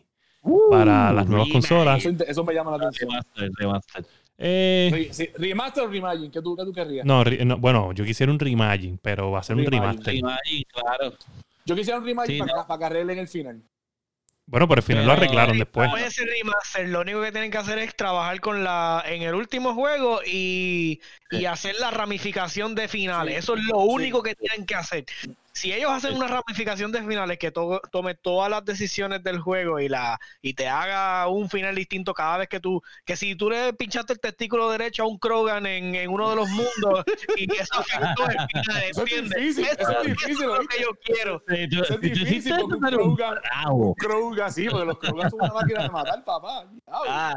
[0.70, 2.06] para las nuevas consolas.
[2.06, 3.10] Eso, eso me llama la atención.
[3.10, 4.06] Remaster, remaster.
[4.38, 7.06] Eh, Re- sí, remaster o reimagine, ¿qué tú, qué tú querrías?
[7.06, 10.14] no, re- no, bueno, yo quisiera un reimagine, pero va a ser un remaster.
[10.20, 11.14] Claro.
[11.66, 12.68] Yo quisiera un reimagine Sí, para, no.
[12.68, 13.62] para que arreglen el final.
[14.48, 15.90] Bueno, pero al final lo arreglaron después.
[15.90, 19.34] Puede ser remaster, lo único que tienen que hacer es trabajar con la en el
[19.34, 23.34] último juego y, y hacer la ramificación de finales.
[23.34, 23.40] Sí.
[23.40, 25.06] Eso es lo único que tienen que hacer.
[25.56, 29.80] Si ellos hacen una ramificación de finales que to- tome todas las decisiones del juego
[29.80, 33.49] y la y te haga un final distinto cada vez que tú que si tú
[33.49, 37.06] le pinchaste el testículo derecho a un Krogan en, en uno de los mundos
[37.38, 39.39] y eso afectó el final, Eso es ¿entiendes?
[39.41, 41.43] difícil, eso es eso difícil, es lo que yo quiero.
[41.47, 42.82] Sí, tú- Eso es difícil porque un
[43.16, 43.39] Krogan-.
[43.72, 46.70] Un Krogan, sí, porque los Krogan son una máquina de matar, papá.
[46.88, 47.34] Ah,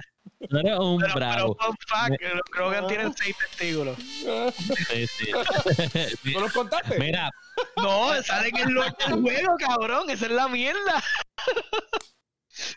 [0.49, 1.57] Tú eres un pero, pero bravo.
[1.61, 3.99] fun fact, los Krogan tienen seis testículos.
[3.99, 5.31] Sí, sí.
[6.33, 6.99] ¿No los contaste?
[6.99, 7.31] Mira,
[7.77, 10.09] No, salen en el juego, cabrón.
[10.11, 11.03] Esa es la mierda.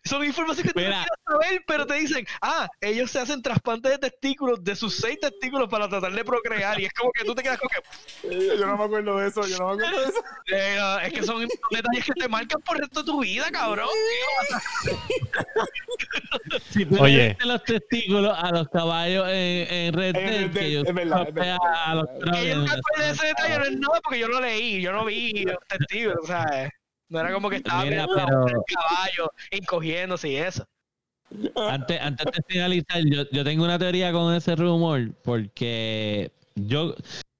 [0.05, 1.05] Son información que tú no Mira.
[1.05, 5.19] quieres saber, pero te dicen, ah, ellos se hacen trasplantes de testículos, de sus seis
[5.19, 6.79] testículos para tratar de procrear.
[6.79, 9.27] Y es como que tú te quedas con que, Eh, Yo no me acuerdo de
[9.27, 10.23] eso, yo no me acuerdo de eso.
[10.53, 13.49] eh, no, es que son detalles que te marcan por el resto de tu vida,
[13.51, 13.89] cabrón.
[16.69, 17.37] si tú Oye.
[17.45, 21.57] los testículos a los caballos en, en Red Dead, que yo es verdad, es verdad,
[21.85, 24.41] a los yo no me acuerdo de ese detalle, no es nada porque yo lo
[24.41, 26.69] leí, yo no vi los testículos, o sea,
[27.11, 30.65] no era como que estaba Mira, pero- el caballo encogiéndose y eso.
[31.55, 36.95] Antes, antes de finalizar, yo, yo tengo una teoría con ese rumor, porque yo,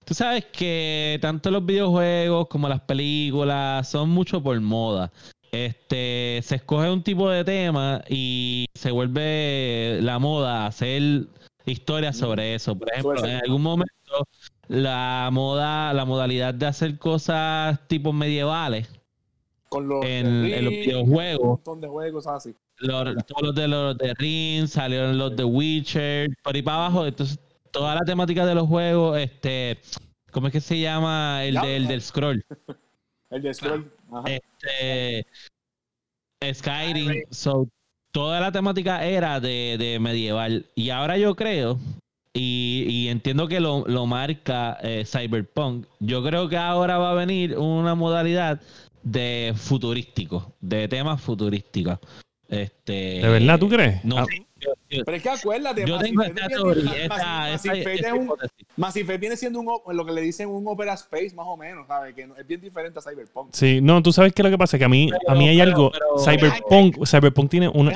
[0.05, 5.11] tú sabes que tanto los videojuegos como las películas son mucho por moda.
[5.51, 11.27] Este, se escoge un tipo de tema y se vuelve la moda hacer
[11.65, 12.77] historias sobre eso.
[12.77, 14.27] Por ejemplo, en algún momento
[14.69, 18.89] la moda, la modalidad de hacer cosas tipo medievales
[19.71, 22.53] Con los, en, de en los Un videojuegos montón de juegos así.
[22.79, 27.05] los, todos los de los de Ring, salieron los de Witcher, por ahí para abajo,
[27.07, 27.39] entonces
[27.71, 29.79] toda la temática de los juegos, este,
[30.31, 31.45] ¿cómo es que se llama?
[31.45, 32.43] El Ya, del, del scroll.
[33.29, 33.89] El de Scroll.
[34.11, 34.25] Ajá.
[34.29, 35.25] Este
[36.53, 37.23] Skyrim.
[37.29, 37.69] So,
[38.11, 40.65] toda la temática era de, de medieval.
[40.75, 41.79] Y ahora yo creo,
[42.33, 47.15] y, y entiendo que lo, lo marca eh, Cyberpunk, yo creo que ahora va a
[47.15, 48.59] venir una modalidad
[49.03, 51.99] de futurístico, de temas futurísticos.
[52.47, 54.03] Este, ¿De verdad tú crees?
[54.03, 54.25] No Ah.
[54.89, 58.07] Pero es que acuérdate, yo tengo esta viene- teoría, Mass- esta, Mass esta- Effect esta
[58.07, 58.57] es un- hipótesis.
[58.77, 61.87] Mass Effect viene siendo un, lo que le dicen un Opera Space, más o menos,
[61.87, 62.13] ¿sabes?
[62.15, 63.49] Que es bien diferente a Cyberpunk.
[63.53, 65.57] Sí, no, tú sabes que lo que pasa es que a mí, a mí hay
[65.59, 65.91] pero- algo.
[65.91, 67.91] pero- Cyberpunk, Cyberpunk tiene una.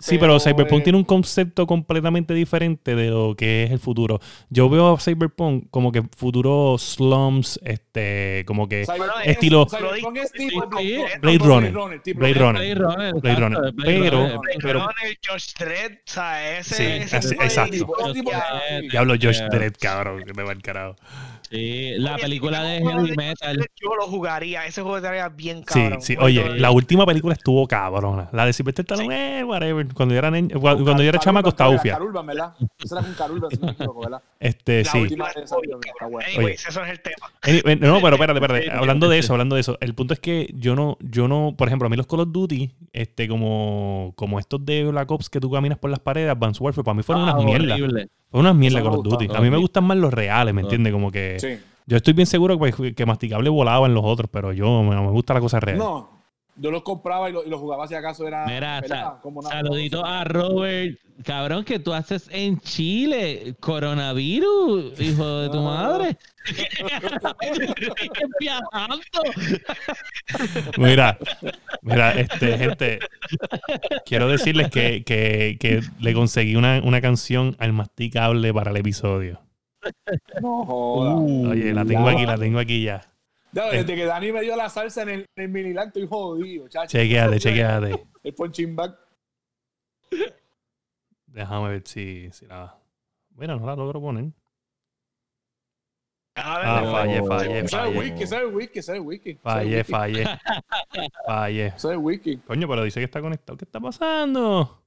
[0.00, 4.20] Sí, pero Cyberpunk eh, tiene un concepto completamente diferente de lo que es el futuro.
[4.50, 10.32] Yo veo a Cyberpunk como que futuro slums, este, como que Cyberpunk estilo- Cyberpunk es
[10.32, 11.20] tipo Blade Runner.
[11.20, 11.72] Blade Runner.
[12.14, 13.72] Blade Runner, Blade Runner.
[13.72, 14.86] Blade Pero- Runner, Blade pero-
[15.58, 18.88] Dredd, o sea, ese, Sí, ese así- tipo de- exacto.
[18.90, 20.96] Diablo Josh Dredd, cabrón, que me va el carajo.
[21.50, 23.56] Sí, la Oye, película de Heavy Metal.
[23.80, 26.02] Yo lo jugaría, ese juego estaría bien Sí, cabrón.
[26.02, 26.14] sí.
[26.14, 28.28] Porque- Oye, la última película estuvo cabrona.
[28.32, 29.86] La de Sylvester Stallone, eh, whatever.
[29.94, 31.94] Cuando yo era, niño- cuando, cuando yo era chamaco estaba ufia.
[31.94, 32.54] Carulban, ¿verdad?
[32.84, 34.22] Eso era con Carulban, si no me equivoco, ¿verdad?
[34.40, 34.98] Este, la sí.
[35.00, 35.56] última última de esa,
[36.38, 36.52] Oye.
[36.54, 37.26] eso es el tema.
[37.80, 38.62] No, pero espérate, espérate.
[38.64, 39.20] Sí, Hablando de sí.
[39.20, 39.78] eso, hablando de eso.
[39.80, 42.28] El punto es que yo no, yo no, por ejemplo, a mí los Call of
[42.30, 46.60] Duty, este, como, como estos de Black Ops que tú caminas por las paredes, Advanced
[46.62, 48.06] Warfare, para mí fueron Ah, unas mierdas.
[48.30, 49.28] Fueron unas mierdas Call of Duty.
[49.34, 50.92] A mí me gustan más los reales, ¿me entiendes?
[50.92, 51.58] Como que Sí.
[51.86, 55.10] yo estoy bien seguro que, que Masticable volaba en los otros, pero yo me, me
[55.10, 55.78] gusta la cosa real.
[55.78, 56.17] No,
[56.58, 58.44] yo los compraba y los lo jugaba si acaso era.
[59.22, 60.98] Como una- saludito a Robert.
[61.24, 63.56] Cabrón, que tú haces en Chile.
[63.58, 66.16] Coronavirus, hijo de tu madre.
[68.40, 68.98] Viajando.
[70.78, 71.18] Mira,
[71.82, 72.98] mira, este, gente,
[74.06, 79.40] quiero decirles que, que, que le conseguí una, una canción al masticable para el episodio.
[80.40, 81.14] No joda.
[81.16, 83.02] Uh, Oye, la tengo aquí, la tengo aquí ya.
[83.52, 86.96] Ya, desde que Dani me dio la salsa en el, en el estoy jodido, chacho.
[86.98, 88.06] Chequeate, chequeate.
[88.22, 88.98] El punching bag.
[91.26, 92.76] Déjame ver si, si la.
[93.36, 94.24] Mira, no la logro poner.
[96.34, 96.92] A ver, Ah, no.
[96.92, 97.98] fallé, fallé, Ese es el fallé.
[97.98, 99.30] wiki, el wiki, el wiki.
[99.30, 99.94] ese es el
[101.24, 102.36] Fallé, wiki.
[102.38, 103.56] Coño, pero dice que está conectado.
[103.56, 104.84] ¿Qué está pasando?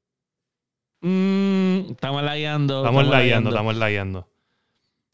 [1.02, 2.78] Mm, estamos lagueando.
[2.80, 4.28] Estamos lagueando, estamos lagueando.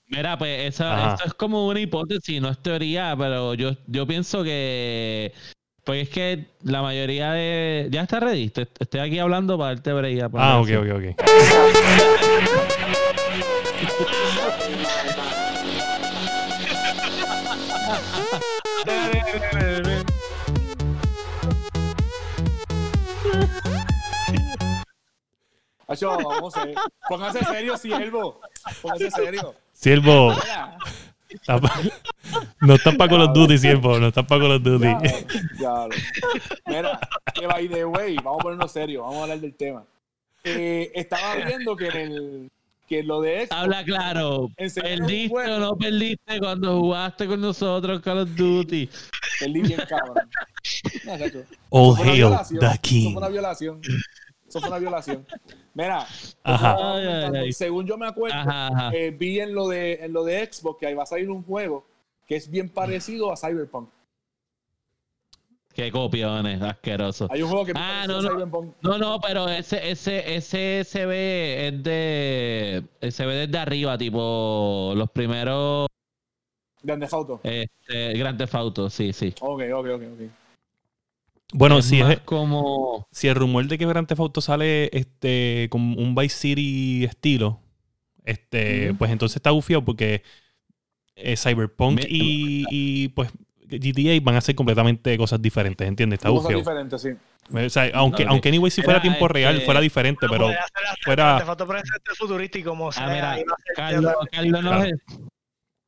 [0.07, 4.43] Mira, pues esa, esto es como una hipótesis, no es teoría, pero yo, yo pienso
[4.43, 5.33] que.
[5.83, 7.87] Pues es que la mayoría de.
[7.91, 8.45] Ya está ready.
[8.45, 10.29] Estoy, estoy aquí hablando para darte break.
[10.31, 10.81] para Ah, ok, eso.
[10.81, 12.17] ok, ok.
[25.87, 26.75] Acho, vamos a ver.
[27.07, 28.41] Póngase serio, siervo.
[28.81, 29.55] Póngase serio.
[29.79, 30.33] Siervo,
[32.61, 33.99] no estás para Call of Duty, siervo.
[33.99, 34.85] No estás para Call of Duty.
[34.85, 35.21] ya,
[35.59, 35.87] ya.
[36.65, 36.99] Mira,
[37.33, 39.83] que by the way, vamos a ponernos serio, vamos a hablar del tema.
[40.43, 42.51] Eh, estaba viendo que en el
[42.87, 44.49] que lo de Xbox, Habla claro.
[44.55, 48.89] ¿Perdiste o no perdiste cuando jugaste con nosotros Call of Duty?
[49.39, 50.15] Perdí bien, cabrón.
[51.05, 51.13] No.
[51.69, 53.11] All Eso hail the Eso king.
[53.11, 53.79] fue una violación.
[54.47, 55.25] Eso fue una violación.
[55.77, 56.07] Mira,
[56.43, 56.71] Ajá.
[56.71, 57.53] estaba Ay, ay, comentando, ay.
[57.53, 58.91] según yo me acuerdo, Ajá, ajá.
[58.95, 61.43] eh, vi en lo, de, en lo de Xbox que ahí va a salir un
[61.43, 61.85] juego
[62.25, 63.87] que es bien parecido a Cyberpunk.
[65.75, 67.27] Qué copiones, asqueroso.
[67.29, 68.29] Hay un juego que Ah, no, no.
[68.31, 68.73] Cyberpunk.
[68.81, 73.11] No, no, pero ese, ese, ese se ve es de.
[73.11, 75.85] Se ve desde arriba, tipo los primeros
[76.81, 77.39] Grande Auto.
[77.43, 79.35] este, Grand Theft Auto, sí, sí.
[79.41, 80.31] Ok, ok, ok, ok.
[81.53, 83.07] Bueno, es si es, como.
[83.11, 87.59] si el rumor de que Grand Theft Auto sale este con un Vice City estilo,
[88.25, 90.23] este, pues entonces está bufiado porque
[91.15, 93.31] eh, Cyberpunk Me- y, y, pues
[93.69, 96.19] GTA van a ser completamente cosas diferentes, ¿entiendes?
[96.19, 96.59] Está Cosas bufiado.
[96.61, 97.09] diferentes, sí.
[97.53, 100.47] O sea, aunque, aunque anyway si fuera Era, tiempo real, este, fuera diferente, no pero
[100.49, 100.61] hacer
[101.05, 104.27] fuera- Te faltó presente futurístico como Ah, sea, mira, y va a ser Carlos, de-
[104.37, 105.26] Carlos, nos-.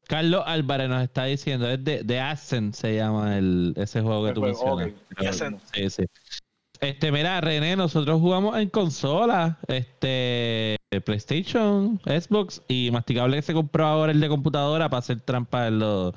[0.10, 4.30] Carlos Álvarez nos está diciendo, es de, de Ascent se llama el, ese juego que
[4.30, 4.78] El tú juego,
[5.20, 5.62] mencionas.
[5.72, 6.04] Sí, sí.
[6.82, 13.86] Este, mira, René, nosotros jugamos en consola, este, PlayStation, Xbox y Masticable que se compró
[13.86, 16.16] ahora el de computadora para hacer trampa en los...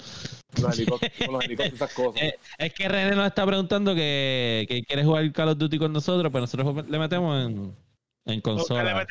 [0.58, 2.22] Los helicópteros, los helicópteros, esas cosas.
[2.22, 5.92] Eh, es que René nos está preguntando que, que quiere jugar Call of Duty con
[5.92, 7.76] nosotros, pero nosotros le metemos en,
[8.24, 9.06] en consola.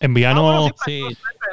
[0.00, 1.02] envíanos, Ah, Sí,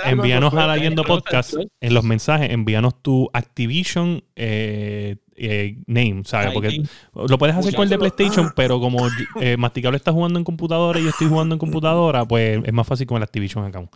[0.06, 5.78] envíanos no, no, a la Yendo Podcast en los mensajes, envíanos tu Activision eh, eh,
[5.88, 6.54] name, ¿sabes?
[6.54, 6.84] Porque.
[7.14, 9.08] Lo puedes hacer con el de PlayStation, pero como
[9.42, 12.88] eh, Masticable está jugando en computadora y yo estoy jugando en computadora, pues es más
[12.88, 13.92] fácil con el Activision account.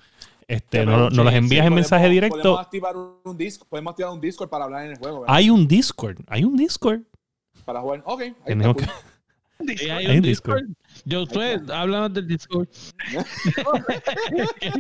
[0.48, 2.38] Este, no, no sí, los sí, envías en Podemos- mensaje directo.
[2.38, 5.36] Podemos activar un Discord, podemos activar un Discord para hablar en el juego, ¿verdad?
[5.36, 7.02] Hay un Discord, hay un Discord.
[7.66, 8.02] Para jugar.
[8.06, 8.86] Ok, ahí Tenemos que-
[9.92, 10.64] hay un Discord.
[11.06, 12.68] Yo sé, háblanos del Discord.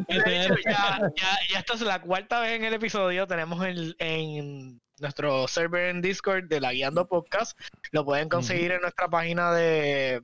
[0.07, 3.27] De hecho, ya, ya, ya esta es la cuarta vez en el episodio.
[3.27, 7.57] Tenemos el, en nuestro server en Discord de la Guiando Podcast.
[7.91, 10.21] Lo pueden conseguir en nuestra página de,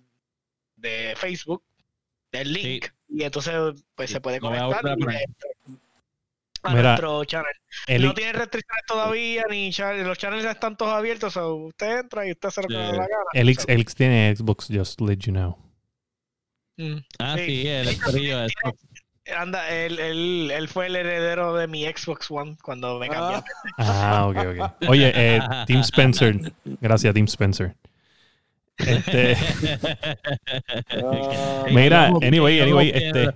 [0.76, 1.64] de Facebook.
[2.32, 2.88] el link.
[3.10, 3.54] Y entonces
[3.96, 4.96] pues se puede conectar a
[6.70, 7.54] Mira, nuestro channel.
[8.00, 11.34] No tiene restricciones todavía, ni cha- los channels están todos abiertos.
[11.34, 13.08] so usted entra y usted hace lo que da la gana.
[13.34, 15.58] Elix, So, Elix tiene Xbox, just let you know.
[16.78, 16.97] Mm.
[17.19, 17.45] Ah, Sí.
[17.45, 18.47] sí, el tiene-
[19.38, 23.38] Anda, él, él, él fue el heredero de mi Xbox One cuando me cambié.
[23.78, 24.74] Ah, Ah, ok, ok.
[24.89, 26.51] Oye, eh, Tim Spencer.
[26.82, 27.74] Gracias, Tim Spencer.
[28.78, 29.38] Este,
[30.91, 33.30] ah, mira, anyway, anyway, este,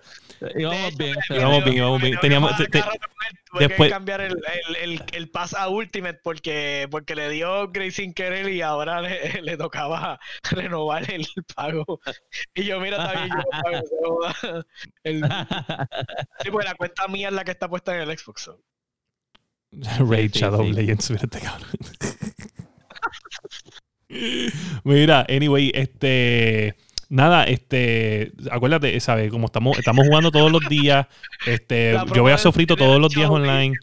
[0.56, 1.16] Íbamos bien.
[1.30, 2.20] Íbamos bien, íbamos bien.
[2.22, 7.64] Teníamos- después- que cambiar el, el, el, el pass a Ultimate porque, porque le dio
[7.64, 10.20] upgrade sin querer y ahora le, le tocaba
[10.52, 11.26] renovar el
[11.56, 12.00] pago.
[12.54, 14.64] Y yo, mira, está bien, yo pago.
[15.04, 15.24] El-
[16.44, 18.42] sí, pues la cuenta mía es la que está puesta en el Xbox.
[18.44, 18.62] so.
[20.00, 20.74] Raid sí, Shadow sí.
[20.74, 21.70] Legends, mira este cabrón.
[24.84, 26.76] Mira, anyway, este.
[27.10, 28.34] Nada, este.
[28.52, 29.32] Acuérdate, ¿sabes?
[29.32, 31.08] Como estamos, estamos jugando todos los días,
[31.46, 31.96] este.
[32.14, 33.76] Yo voy a sofrito todos los días online.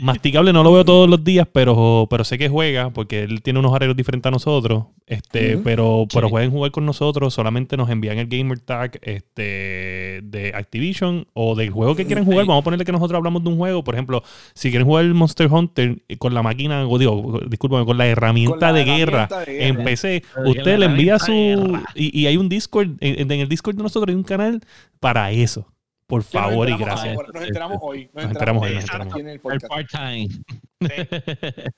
[0.00, 3.58] Masticable no lo veo todos los días, pero, pero sé que juega, porque él tiene
[3.58, 4.84] unos arreglos diferentes a nosotros.
[5.06, 6.30] Este, pero, pero Sí.
[6.30, 11.70] pueden jugar con nosotros, solamente nos envían el gamer tag este, de Activision o del
[11.70, 12.46] juego que quieran jugar.
[12.46, 13.82] Vamos a ponerle que nosotros hablamos de un juego.
[13.84, 14.22] Por ejemplo,
[14.54, 18.52] si quieren jugar el Monster Hunter con la máquina, o digo, discúlpame, con la herramienta,
[18.52, 19.66] con la de, guerra herramienta de guerra.
[19.80, 21.32] en PC, Pero usted le envía su.
[21.32, 21.82] guerra.
[21.94, 24.60] Y, y hay un Discord, en, en el Discord de nosotros hay un canal
[25.00, 25.66] para eso.
[26.10, 27.16] Por favor y gracias.
[27.16, 28.04] ahora, Nos enteramos hoy.
[28.12, 29.14] Nos Nos enteramos hoy, nos enteramos enteramos.
[29.14, 30.28] aquí en el part-time.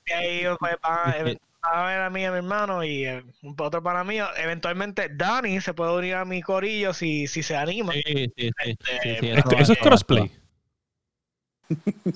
[0.09, 3.05] Y ahí pues, van, a- van a ver a mí y a mi hermano y
[3.05, 4.16] eh, un otro para mí.
[4.39, 7.93] Eventualmente Dani se puede unir a mi corillo si, si se anima.
[7.93, 8.51] Sí, sí, sí.
[8.64, 10.33] sí, sí, Este, Esto- eso es va- crossplay.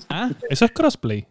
[0.09, 0.29] ¿Ah?
[0.49, 1.25] Eso es crossplay.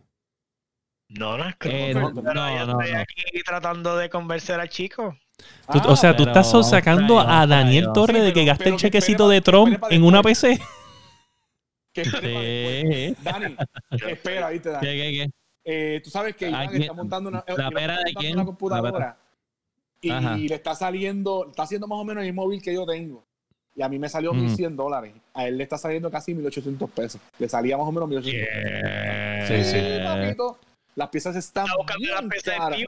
[1.09, 3.01] No, no es Eh, que no, pero no, yo no, estoy no.
[3.01, 5.17] aquí tratando de convencer al chico.
[5.39, 7.89] Tú- Ah, o sea, tú estás sacando a Daniel.
[7.93, 10.23] Torres Sí, de que pero- gaste el pero chequecito de Trump en una.
[10.23, 10.59] PC.
[11.95, 13.17] Sí.
[13.23, 13.57] Dani,
[14.07, 14.87] espera, ¿viste, Dani?
[14.87, 15.31] ¿Qué, qué, qué?
[15.65, 16.83] Eh, tú sabes que Iván ¿A quién?
[16.83, 18.33] está montando una, ¿La Iván pera está de quién?
[18.35, 19.19] una La computadora
[20.03, 23.25] y le está saliendo, está haciendo más o menos el móvil que yo tengo.
[23.75, 24.41] Y a mí me salió Ujú.
[24.41, 25.13] 1100 dólares.
[25.35, 27.21] A él le está saliendo casi 1800 pesos.
[27.39, 28.49] Le salía más o menos 1800
[29.49, 29.67] pesos.
[29.67, 30.05] Sí, sí.
[30.05, 30.59] papito.
[30.97, 31.67] Las piezas están
[31.99, 32.11] bien
[32.43, 32.81] caras.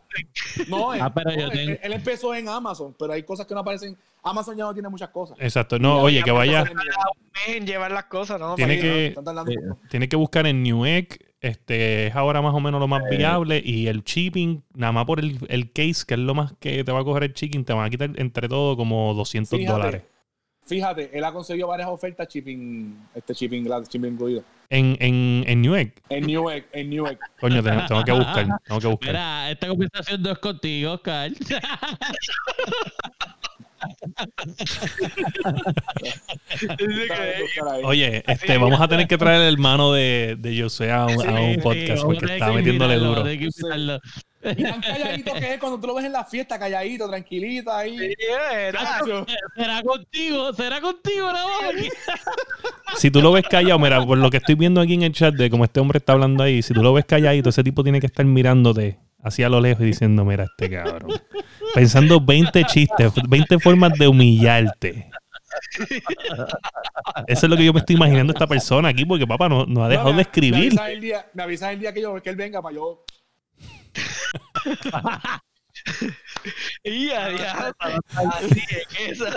[0.66, 3.22] No, él, Ah, pero yo no, él- tengo- él, él empezó en Amazon, pero hay
[3.22, 3.96] cosas que no aparecen.
[4.24, 5.36] Amazon ya no tiene muchas cosas.
[5.40, 5.78] Exacto.
[5.78, 8.54] No, oye, que vaya, en mi- Un mes en llevar las cosas, ¿no?
[8.56, 9.78] Tiene que- poco.
[9.90, 11.18] tiene que buscar en Newegg.
[11.40, 13.62] Este es ahora más o menos lo más viable.
[13.64, 16.90] Y el shipping, nada más por el, el case, que es lo más que te
[16.90, 20.02] va a coger el shipping, te van a quitar entre todo como 200 dólares.
[20.68, 24.44] Fíjate, él ha conseguido varias ofertas shipping, este shipping gratis, shipping incluido.
[24.68, 25.94] En, en, en Newegg.
[26.10, 27.18] En Newegg, en Newegg.
[27.40, 28.46] Coño, tengo, tengo que buscar.
[28.66, 29.08] Tengo que buscar.
[29.08, 31.30] Mira, esta conversación no es contigo, Oscar.
[37.84, 41.40] Oye, este, vamos a tener que traer el hermano de, de José a un, a
[41.40, 43.24] un podcast porque está que metiéndole duro.
[44.42, 47.98] Y tan calladito que es cuando tú lo ves en la fiesta, calladito, tranquilito ahí.
[47.98, 49.00] Sí, era.
[49.56, 51.38] Será contigo, será contigo, no
[52.96, 55.34] Si tú lo ves callado, mira, por lo que estoy viendo aquí en el chat
[55.34, 58.00] de cómo este hombre está hablando ahí, si tú lo ves calladito, ese tipo tiene
[58.00, 61.20] que estar mirándote así a lo lejos y diciendo, mira este cabrón.
[61.74, 65.10] Pensando 20 chistes, 20 formas de humillarte.
[67.26, 69.84] Eso es lo que yo me estoy imaginando esta persona aquí, porque papá no, no
[69.84, 70.74] ha dejado No, de escribir.
[70.74, 73.04] Me avisas el día, me avisas el día que, yo, que él venga para yo.
[76.84, 77.72] Y ya, ya.
[78.16, 79.30] Así es que esa.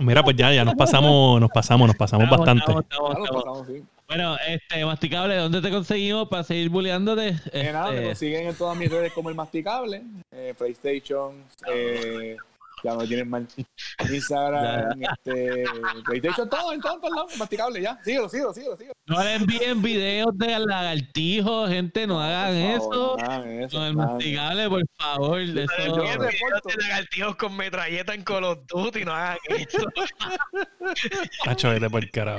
[0.00, 2.60] Mira, pues ya, ya nos pasamos, nos pasamos, nos pasamos Estamos, bastante.
[2.62, 3.44] estamos, estamos, Ya lo estamos.
[3.44, 3.84] pasamos, sí.
[4.08, 7.36] Bueno, este, masticable, ¿dónde te conseguimos para seguir bulleándote?
[7.52, 10.02] Eh, nada, me Este, consiguen en todas mis redes como el masticable,
[10.32, 12.36] eh, PlayStation, eh,
[12.84, 13.46] ya no tienen mal.
[14.10, 15.64] Instagram, este,
[16.04, 17.98] PlayStation, todo, en todo, en todos lados, masticable, ya.
[18.04, 18.92] Síguelo, síguelo, síguelo, síguelo.
[19.06, 23.16] no le envíen videos de lagartijos, gente, no hagan eso.
[23.18, 25.46] no hagan eso, el no hagan masticable, por favor.
[25.46, 29.12] de Pero eso- yo- envíen videos de lagartijos con metralleta en Call of Duty, no
[29.12, 29.78] hagan eso.
[31.44, 32.38] Tacho, vete por el carajo.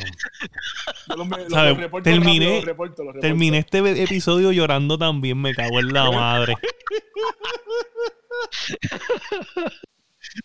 [1.08, 3.20] Terminé- rápido, los reporto, los reporto.
[3.22, 6.56] Terminé este episodio llorando también, me cago en la madre.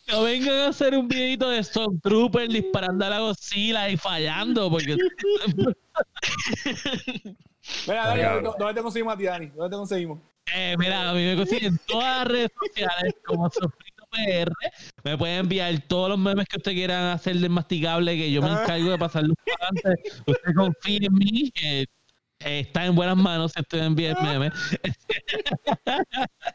[0.09, 4.97] No vengan a hacer un videito de Stormtrooper disparando a la Godzilla y fallando, porque
[7.87, 8.55] Mira, Dani, cabrón.
[8.59, 9.47] ¿dónde te conseguimos a ti, Dani?
[9.49, 10.19] ¿Dónde te conseguimos?
[10.55, 14.53] Eh, mira, a mí me consiguen en todas las redes sociales como Sofrito PR.
[15.03, 18.61] Me pueden enviar todos los memes que usted quieran hacer masticable, que yo me Ah.
[18.63, 20.11] encargo de pasarlos para adelante.
[20.27, 24.53] Usted confíe en mí, que eh, está en buenas manos si usted envía el meme.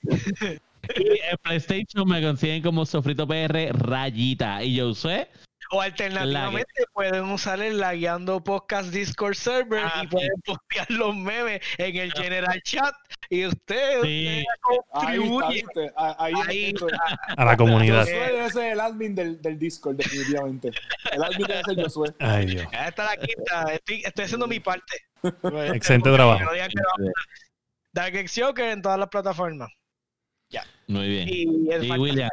[0.98, 4.64] y en PlayStation me consiguen como Sofrito PR rayita.
[4.64, 5.28] Y yo usé
[5.74, 10.08] O alternativamente pueden usar el Lagueando Podcast Discord server Ah, y sí.
[10.08, 12.94] pueden postear los memes en el general chat
[13.30, 14.28] y usted, Sí.
[14.28, 15.66] usted Ahí está, contribuye.
[15.96, 16.74] Ah, Ahí.
[17.38, 18.02] A la comunidad.
[18.02, 20.72] Josué ese es el admin del, del Discord, definitivamente.
[21.14, 22.10] El admin debe ser Josué.
[22.20, 22.66] Ay, Dios.
[22.74, 23.74] Ahí está la quinta.
[23.74, 24.98] Estoy, estoy haciendo mi parte.
[25.74, 26.50] Excelente trabajo.
[27.94, 29.70] Dark Joker en todas las plataformas.
[30.88, 31.30] Muy bien.
[31.30, 32.30] Y el Y William.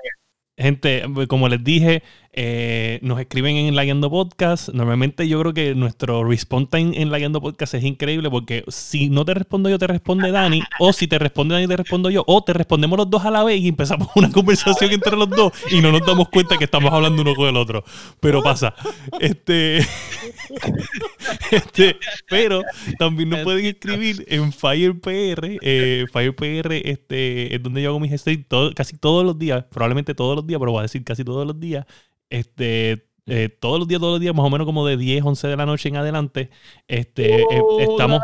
[0.56, 4.70] Gente, como les dije, eh, nos escriben en Lagueando Podcast.
[4.70, 9.24] Normalmente yo creo que nuestro response time en Lagueando Podcast es increíble porque si no
[9.24, 10.60] te respondo yo, te responde Dani.
[10.80, 12.24] o si te responde Dani, te respondo yo.
[12.26, 15.52] O te respondemos los dos a la vez y empezamos una conversación entre los dos
[15.70, 17.84] y no nos damos cuenta que estamos hablando uno con el otro.
[18.18, 18.74] Pero pasa.
[19.20, 19.78] Este,
[21.50, 21.96] este,
[22.28, 22.62] pero
[22.98, 25.58] también nos pueden escribir en FirePR.
[25.62, 30.14] Eh, FirePR este, es donde yo hago mis streams todo- casi todos los días, probablemente
[30.14, 31.86] todos los días, pero voy a decir casi todos los días.
[32.30, 35.48] Este, eh, todos los días, todos los días, más o menos como de 10, 11
[35.48, 36.48] de la noche en adelante.
[36.86, 37.46] Este, eh,
[37.90, 38.22] estamos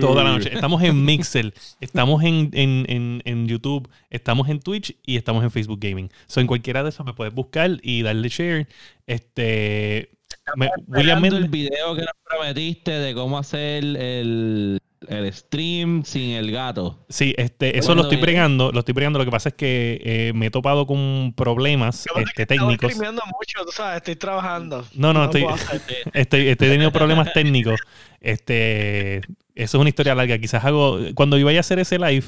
[0.00, 0.50] toda la noche.
[0.54, 5.50] Estamos en Mixel, estamos en, en, en, en YouTube, estamos en Twitch y estamos en
[5.50, 6.10] Facebook Gaming.
[6.26, 8.68] So, en cualquiera de esas me puedes buscar y darle share.
[9.08, 10.10] Este,
[10.56, 16.50] me- William el video que nos prometiste de cómo hacer el, el stream sin el
[16.52, 17.04] gato.
[17.08, 18.32] Sí, este, eso lo estoy viene.
[18.32, 19.18] bregando, lo estoy bregando.
[19.18, 22.90] Lo que pasa es que eh, me he topado con problemas este, técnicos.
[22.92, 24.84] streameando mucho, tú sabes, estoy trabajando.
[24.94, 25.44] No, no, estoy,
[26.12, 27.80] estoy, estoy teniendo problemas técnicos.
[28.20, 30.38] Este, eso es una historia larga.
[30.38, 32.24] Quizás hago, cuando yo vaya a hacer ese live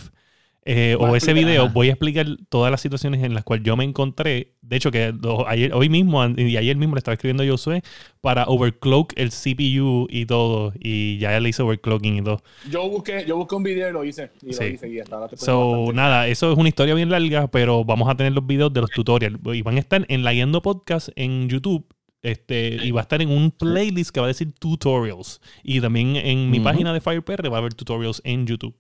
[0.69, 1.73] eh, o a ese video, ajá.
[1.73, 4.55] voy a explicar todas las situaciones en las cuales yo me encontré.
[4.63, 7.83] De hecho, que lo- ayer, hoy mismo y ayer mismo le estaba escribiendo a Josué
[8.21, 10.73] para overclock el CPU y todo.
[10.79, 12.43] Y ya le hice overclocking y todo.
[12.69, 14.33] Yo busqué, yo busqué un video y lo hice.
[14.43, 14.61] Y Sí.
[14.65, 17.85] lo hice y hasta ahora te So, nada, eso es una historia bien larga, pero
[17.85, 19.39] vamos a tener los videos de los tutorials.
[19.55, 21.87] Y van a estar en la Guiando Podcast en YouTube.
[22.23, 25.41] Este, y va a estar en un playlist que va a decir tutorials.
[25.63, 28.75] Y también en mi página de FirePR va a haber tutorials en YouTube.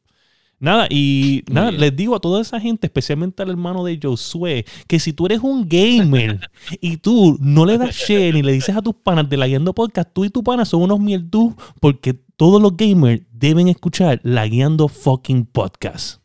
[0.59, 4.99] Nada, y nada, les digo a toda esa gente, especialmente al hermano de Josué, que
[4.99, 6.49] si tú eres un gamer
[6.81, 9.75] y tú no le das share ni le dices a tus panas de la Guiando
[9.75, 14.47] Podcast, tú y tu pana son unos mierdú, porque todos los gamers deben escuchar la
[14.47, 16.23] Guiando fucking podcast.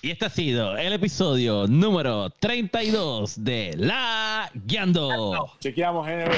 [0.00, 5.50] Y este ha sido el episodio número 32 de La Guiando.
[5.60, 6.30] Chequeamos, gente.